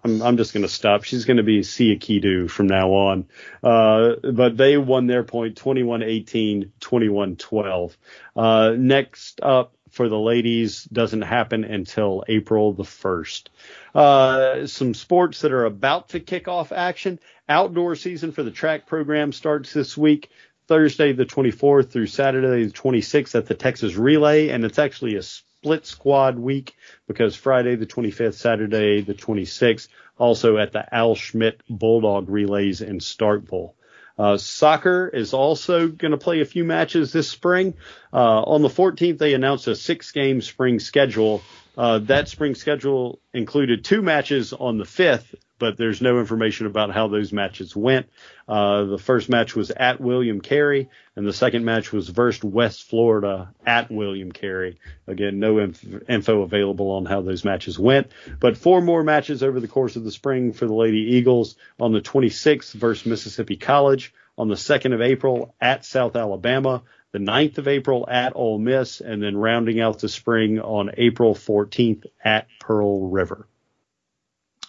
[0.05, 1.03] I'm I'm just gonna stop.
[1.03, 3.27] She's gonna be Siakidu from now on.
[3.65, 7.97] Uh, but they won their point 21-18, 21-12.
[8.37, 13.49] Uh, next up for the ladies doesn't happen until April the 1st.
[13.93, 17.19] Uh, some sports that are about to kick off action.
[17.49, 20.31] Outdoor season for the track program starts this week.
[20.69, 25.23] Thursday the 24th through Saturday the 26th at the Texas Relay, and it's actually a
[25.61, 26.77] split squad week
[27.09, 32.99] because Friday the 25th, Saturday the 26th, also at the Al Schmidt Bulldog Relays in
[32.99, 33.73] Starkville.
[34.17, 37.75] Uh, soccer is also going to play a few matches this spring.
[38.13, 41.43] Uh, on the 14th, they announced a six game spring schedule.
[41.77, 46.93] Uh, that spring schedule included two matches on the 5th, but there's no information about
[46.93, 48.09] how those matches went.
[48.47, 52.85] Uh, the first match was at William Carey, and the second match was versus West
[52.85, 54.79] Florida at William Carey.
[55.07, 59.61] Again, no inf- info available on how those matches went, but four more matches over
[59.61, 64.13] the course of the spring for the Lady Eagles on the 26th versus Mississippi College,
[64.37, 69.01] on the 2nd of April at South Alabama, the 9th of April at Ole Miss,
[69.01, 73.49] and then rounding out the spring on April 14th at Pearl River.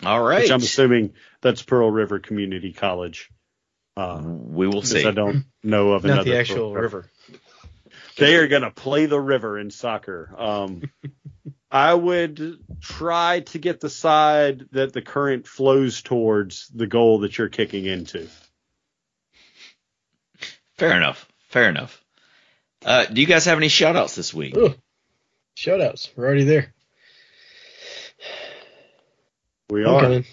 [0.03, 0.41] All right.
[0.41, 3.29] Which I'm assuming that's Pearl River Community College.
[3.97, 5.05] Uh, we will because see.
[5.05, 7.11] I don't know of Not another the actual Pearl river.
[8.17, 10.33] They are going to play the river in soccer.
[10.37, 10.83] Um,
[11.71, 17.37] I would try to get the side that the current flows towards the goal that
[17.37, 18.27] you're kicking into.
[20.77, 21.27] Fair enough.
[21.49, 22.03] Fair enough.
[22.83, 24.55] Uh, do you guys have any shout outs this week?
[24.55, 24.73] Ooh,
[25.57, 26.09] shoutouts.
[26.15, 26.73] We're already there.
[29.69, 30.01] We I'm are.
[30.01, 30.25] coming.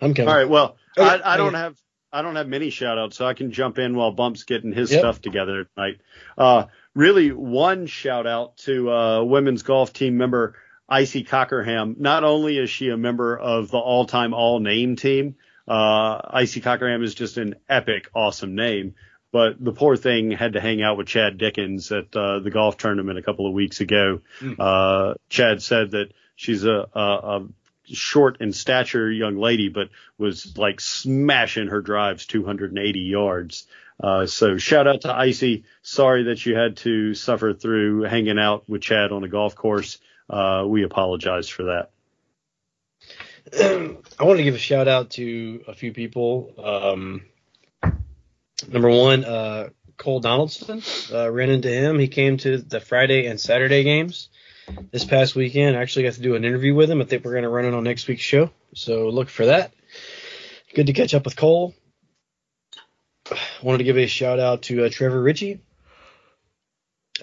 [0.00, 0.28] I'm coming.
[0.28, 0.48] All right.
[0.48, 1.76] Well, Oh, I, I don't have
[2.12, 4.92] I don't have many shout outs, so I can jump in while Bump's getting his
[4.92, 5.00] Yep.
[5.00, 6.00] stuff together tonight.
[6.38, 10.54] Uh, really, one shout out to uh, women's golf team member
[10.88, 11.96] Icy Cockerham.
[11.98, 15.34] Not only is she a member of the all time all name team,
[15.66, 18.94] uh, Icy Cockerham is just an epic, awesome name.
[19.32, 22.76] But the poor thing had to hang out with Chad Dickens at uh, the golf
[22.76, 24.20] tournament a couple of weeks ago.
[24.56, 27.46] Uh, Chad said that she's a, a, a
[27.86, 33.66] short in stature young lady, but was like smashing her drives 280 yards.
[34.02, 35.64] Uh, so shout out to Icy.
[35.82, 39.98] Sorry that you had to suffer through hanging out with Chad on a golf course.
[40.28, 41.90] Uh, we apologize for that.
[44.18, 46.52] I want to give a shout out to a few people.
[46.58, 47.22] Um,
[48.66, 50.82] number one, uh, Cole Donaldson.
[51.12, 51.98] Uh, ran into him.
[51.98, 54.28] He came to the Friday and Saturday games
[54.90, 55.76] this past weekend.
[55.76, 57.00] I actually got to do an interview with him.
[57.00, 58.50] I think we're going to run it on next week's show.
[58.74, 59.72] So look for that.
[60.74, 61.74] Good to catch up with Cole.
[63.62, 65.60] Wanted to give a shout out to uh, Trevor Ritchie.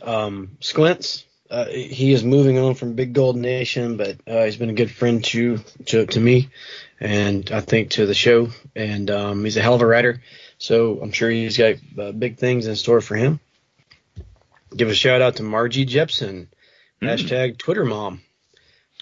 [0.02, 1.26] Um, Squints.
[1.50, 4.90] Uh, he is moving on from Big Gold Nation, but uh, he's been a good
[4.90, 6.48] friend to, to to me,
[6.98, 8.48] and I think to the show.
[8.74, 10.22] And um, he's a hell of a writer,
[10.58, 13.42] so I'm sure he's got uh, big things in store for him.
[14.74, 16.48] Give a shout out to Margie Jepson,
[17.02, 18.22] hashtag Twitter mom.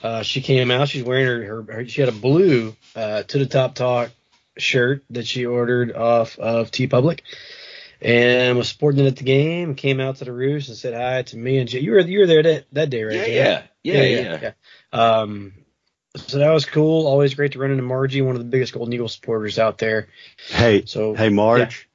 [0.02, 0.90] Uh, she came out.
[0.90, 4.12] She's wearing her, her, her she had a blue uh, to the top talk
[4.58, 7.22] shirt that she ordered off of TeePublic
[8.02, 9.76] and was sporting it at the game.
[9.76, 11.80] Came out to the roost and said hi to me and Jay.
[11.80, 13.16] You were you were there that, that day, right?
[13.16, 13.66] Yeah, Jay?
[13.84, 14.40] yeah, yeah, yeah.
[14.42, 15.20] yeah.
[15.20, 15.54] Um,
[16.16, 17.06] so that was cool.
[17.06, 20.08] Always great to run into Margie, one of the biggest Golden Eagle supporters out there.
[20.48, 21.88] Hey, So hey, Marge.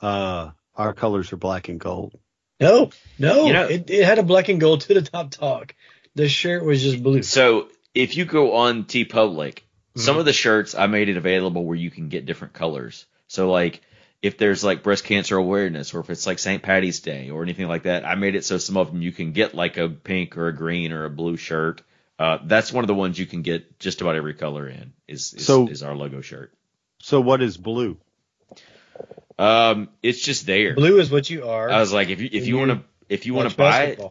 [0.00, 2.18] Uh, our colors are black and gold.
[2.60, 5.74] No, no, You know- it, it had a black and gold to the top talk.
[6.14, 7.22] The shirt was just blue.
[7.22, 9.58] So if you go on TeePublic,
[9.96, 10.20] some Mhm.
[10.20, 13.06] of the shirts I made it available where you can get different colors.
[13.28, 13.80] So like
[14.22, 16.62] if there's like breast cancer awareness or if it's like St.
[16.62, 19.32] Patty's Day or anything like that, I made it so some of them you can
[19.32, 21.80] get like a pink or a green or a blue shirt.
[22.18, 25.32] Uh, that's one of the ones you can get just about every color in is
[25.32, 26.52] is, So- is our logo shirt.
[26.98, 27.96] So what is blue?
[29.40, 30.74] Um, it's just there.
[30.74, 31.70] Blue is what you are.
[31.70, 33.82] I was like, if you if you you want to if you want to buy
[33.84, 34.02] it,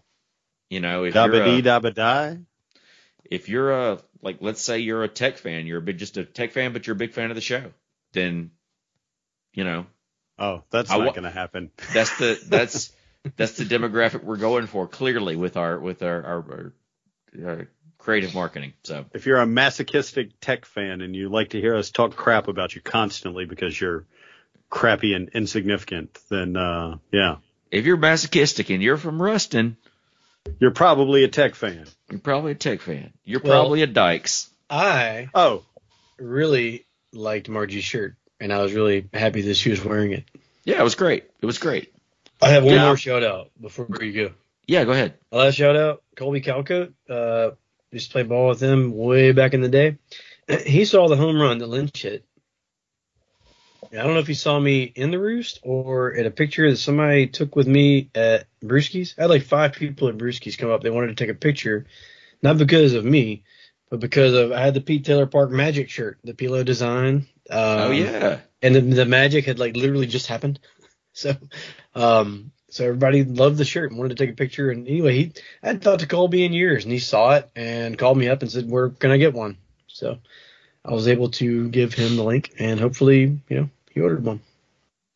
[0.69, 2.39] you know, if you're Dabba dee a, dabba die.
[3.25, 6.25] if you're a like let's say you're a tech fan, you're a big just a
[6.25, 7.63] tech fan, but you're a big fan of the show,
[8.13, 8.51] then
[9.53, 9.85] you know
[10.39, 11.71] Oh, that's I not going to happen.
[11.93, 12.91] that's the that's
[13.35, 16.73] that's the demographic we're going for clearly with our with our our,
[17.37, 17.63] our uh,
[17.97, 18.73] creative marketing.
[18.83, 22.47] So If you're a masochistic tech fan and you like to hear us talk crap
[22.47, 24.05] about you constantly because you're
[24.69, 27.37] crappy and insignificant, then uh, yeah,
[27.71, 29.77] if you're masochistic and you're from Ruston,
[30.59, 31.85] you're probably a tech fan.
[32.09, 33.13] you're probably a tech fan.
[33.23, 34.49] You're Well- probably a Dykes.
[34.69, 35.63] I Oh,
[36.17, 40.23] really liked Margie's shirt, and I was really happy that she was wearing it.
[40.63, 41.23] Yeah, it was great.
[41.41, 41.91] It was great.
[42.41, 42.85] I have one Yeah.
[42.85, 44.33] more shout out before you go.
[44.67, 45.15] Yeah, go ahead.
[45.31, 46.93] My last shout out, Colby Calco.
[47.09, 47.51] Uh,
[47.91, 49.97] used to play ball with him way back in the day.
[50.65, 52.23] He saw the home run that Lynch hit.
[53.91, 56.77] I don't know if you saw me in the roost or at a picture that
[56.77, 59.15] somebody took with me at Brewski's.
[59.17, 60.83] I had like five people at Brewski's come up.
[60.83, 61.87] They wanted to take a picture,
[62.43, 63.43] not because of me,
[63.89, 67.27] but because of I had the Pete Taylor Park Magic shirt, the Pilo design.
[67.49, 68.39] Um, oh yeah.
[68.61, 70.59] and the, the magic had like literally just happened.
[71.11, 71.35] So,
[71.95, 74.69] um, so everybody loved the shirt and wanted to take a picture.
[74.69, 77.97] And anyway, he I hadn't talked to Colby in years, and he saw it and
[77.97, 80.19] called me up and said, "Where can I get one?" So,
[80.85, 84.39] I was able to give him the link, and hopefully, you know, he ordered one.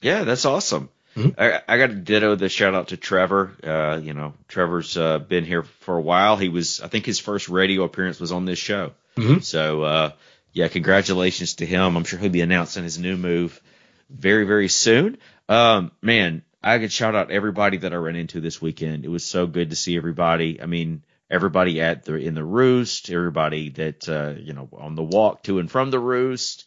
[0.02, 0.90] Yeah, that's awesome.
[1.16, 1.36] Mhm.
[1.38, 3.52] I, I got to ditto the shout out to Trevor.
[3.64, 6.38] Uh, you know, Trevor's uh, been here for a while.
[6.38, 8.94] He was, I think, his first radio appearance was on this show.
[9.16, 9.44] Mhm.
[9.44, 10.12] So, uh,
[10.54, 11.96] yeah, congratulations to him.
[11.96, 13.62] I'm sure he'll be announcing his new move
[14.10, 15.18] very, very soon.
[15.48, 19.06] Um, man, I could shout out everybody that I ran into this weekend.
[19.06, 20.62] It was so good to see everybody.
[20.62, 25.04] I mean, everybody at the in the roost, everybody that uh, you know on the
[25.04, 26.66] walk to and from the roost.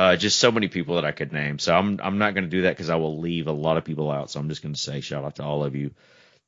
[0.00, 1.58] Uh, just so many people that I could name.
[1.58, 3.84] So I'm I'm not going to do that because I will leave a lot of
[3.84, 4.30] people out.
[4.30, 5.90] So I'm just going to say shout out to all of you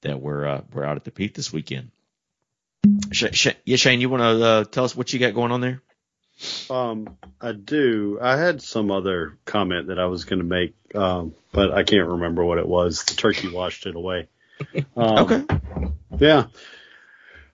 [0.00, 1.90] that were uh, were out at the Pete this weekend.
[3.10, 5.60] Sh- Sh- yeah, Shane, you want to uh, tell us what you got going on
[5.60, 5.82] there?
[6.70, 8.18] Um, I do.
[8.22, 12.08] I had some other comment that I was going to make, um, but I can't
[12.08, 13.04] remember what it was.
[13.04, 14.28] The turkey washed it away.
[14.96, 15.44] Um, Okay.
[16.18, 16.46] Yeah.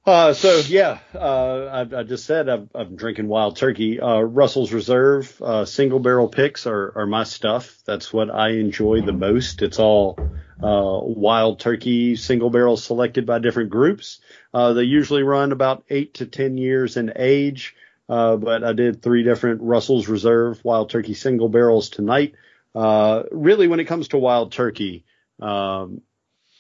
[0.07, 4.01] Uh, so yeah, uh, I, I just said I'm, I'm drinking wild turkey.
[4.01, 7.77] Uh, Russell's Reserve uh, single barrel picks are, are my stuff.
[7.85, 9.61] That's what I enjoy the most.
[9.61, 14.21] It's all uh, wild turkey single barrels selected by different groups.
[14.55, 17.77] Uh, they usually run about eight to ten years in age.
[18.09, 22.35] Uh, but I did three different Russell's Reserve wild turkey single barrels tonight.
[22.75, 25.05] Uh, really, when it comes to wild turkey,
[25.41, 26.01] um,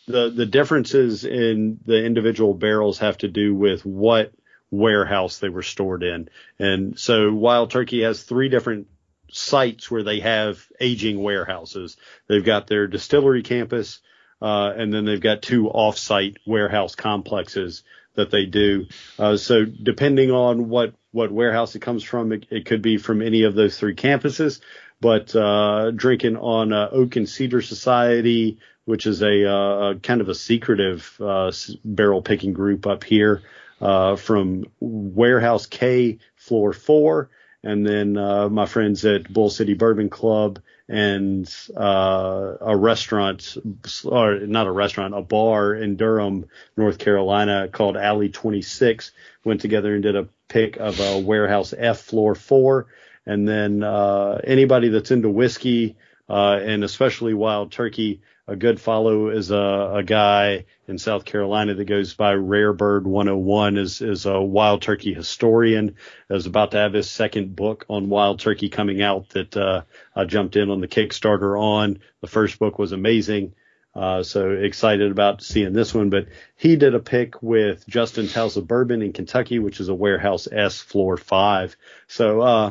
[0.08, 4.32] the the differences in the individual barrels have to do with what
[4.70, 6.28] warehouse they were stored in.
[6.58, 8.88] And so Wild Turkey has three different
[9.30, 11.96] sites where they have aging warehouses.
[12.26, 14.00] They've got their distillery campus,
[14.40, 17.82] uh, and then they've got two off-site warehouse complexes
[18.14, 18.86] that they do.
[19.18, 23.22] Uh, so depending on what what warehouse it comes from, it, it could be from
[23.22, 24.60] any of those three campuses.
[25.00, 28.58] But uh, drinking on uh, Oak and Cedar Society,
[28.88, 31.52] which is a, uh, kind of a secretive uh,
[31.84, 33.42] barrel picking group up here
[33.82, 37.28] uh, from Warehouse K, floor four,
[37.62, 43.58] and then uh, my friends at Bull City Bourbon Club and uh, a restaurant,
[44.06, 49.12] or not a restaurant, a bar in Durham, North Carolina called Alley 26
[49.44, 52.86] went together and did a pick of a Warehouse F, floor four.
[53.26, 59.50] And then uh, anybody that's into whiskey and especially wild turkey, a good follow is
[59.50, 64.40] a, a guy in South Carolina that goes by Rare Bird 101 is is a
[64.40, 65.96] wild turkey historian.
[66.30, 69.82] Is about to have his second book on wild turkey coming out that uh,
[70.16, 72.00] I jumped in on the Kickstarter on.
[72.22, 73.52] The first book was amazing.
[73.98, 78.54] Uh, so excited about seeing this one, but he did a pick with Justin's House
[78.54, 81.76] of Bourbon in Kentucky, which is a warehouse S floor five.
[82.06, 82.70] So, uh,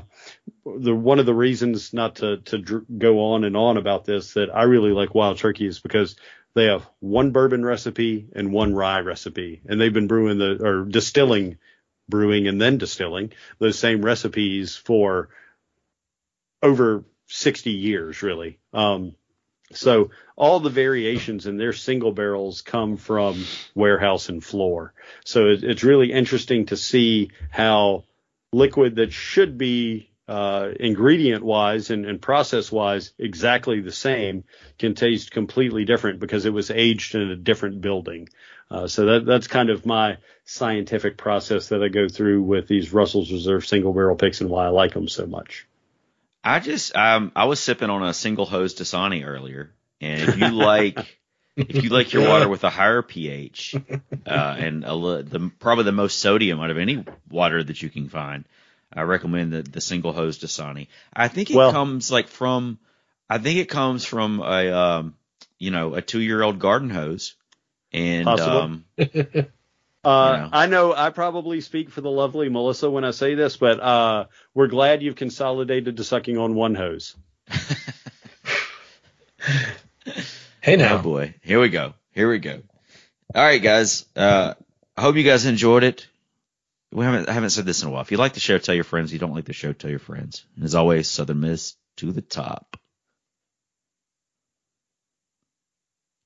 [0.65, 4.36] the, one of the reasons not to, to dr- go on and on about this
[4.36, 6.15] that I really like wild turkey is because
[6.53, 10.86] they have one bourbon recipe and one rye recipe, and they've been brewing the, or
[10.86, 11.57] distilling,
[12.07, 15.28] brewing and then distilling those same recipes for
[16.63, 18.59] over 60 years, really.
[18.71, 19.13] Um,
[19.74, 23.43] so all the variations in their single barrels come from
[23.76, 24.93] warehouse and floor.
[25.26, 28.05] So it, it's really interesting to see how
[28.53, 34.43] liquid that should be uh, ingredient wise and, and process wise exactly the same
[34.78, 38.28] can taste completely different because it was aged in a different building.
[38.70, 42.91] Uh, so that that's kind of my scientific process that I go through with these
[42.91, 45.65] Russell's Reserve single barrel picks and why I like them so much.
[46.47, 49.71] I just um I was sipping on a single hose Dasani earlier,
[50.01, 50.97] and if you like
[51.55, 55.91] if you like your water with a higher pH uh, and a the probably the
[55.91, 58.45] most sodium out of any water that you can find,
[58.93, 60.87] I recommend the the single hose Dasani.
[61.13, 62.79] I think it Well- comes like from
[63.29, 65.15] I think it comes from a um
[65.59, 67.36] you know a two year old garden hose,
[67.91, 68.57] and Possible.
[68.57, 68.86] um
[70.03, 70.49] Uh, Yeah.
[70.53, 74.25] I know I probably speak for the lovely Melissa when I say this, but uh,
[74.53, 77.15] we're glad you've consolidated to sucking on one hose.
[80.61, 81.01] Hey Oh now.
[81.01, 81.93] boy, here we go.
[82.13, 82.61] Here we go.
[83.33, 84.05] All right, guys.
[84.15, 84.53] Uh,
[84.97, 86.07] I hope you guys enjoyed it.
[86.91, 88.01] We haven't I haven't said this in a while.
[88.01, 89.09] If you like the show, tell your friends.
[89.09, 90.45] If you don't like the show, tell your friends.
[90.55, 92.78] And as always, Southern Miss to the top.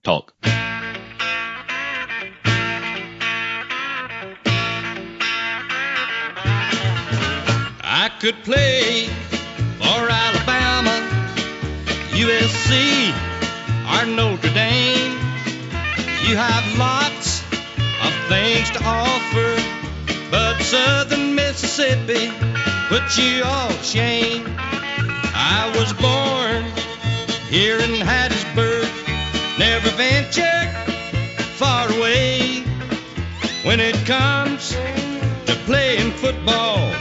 [0.03, 0.33] Talk.
[8.19, 9.07] Could play
[9.79, 10.95] for Alabama,
[12.11, 13.13] USC,
[13.91, 15.11] or Notre Dame.
[16.27, 17.41] You have lots
[18.05, 19.55] of things to offer,
[20.29, 22.31] but Southern Mississippi
[22.89, 24.45] puts you all shame.
[25.33, 26.63] I was born
[27.49, 28.89] here in Hattiesburg,
[29.59, 30.69] never ventured
[31.57, 32.63] far away.
[33.63, 34.69] When it comes
[35.45, 37.00] to playing football,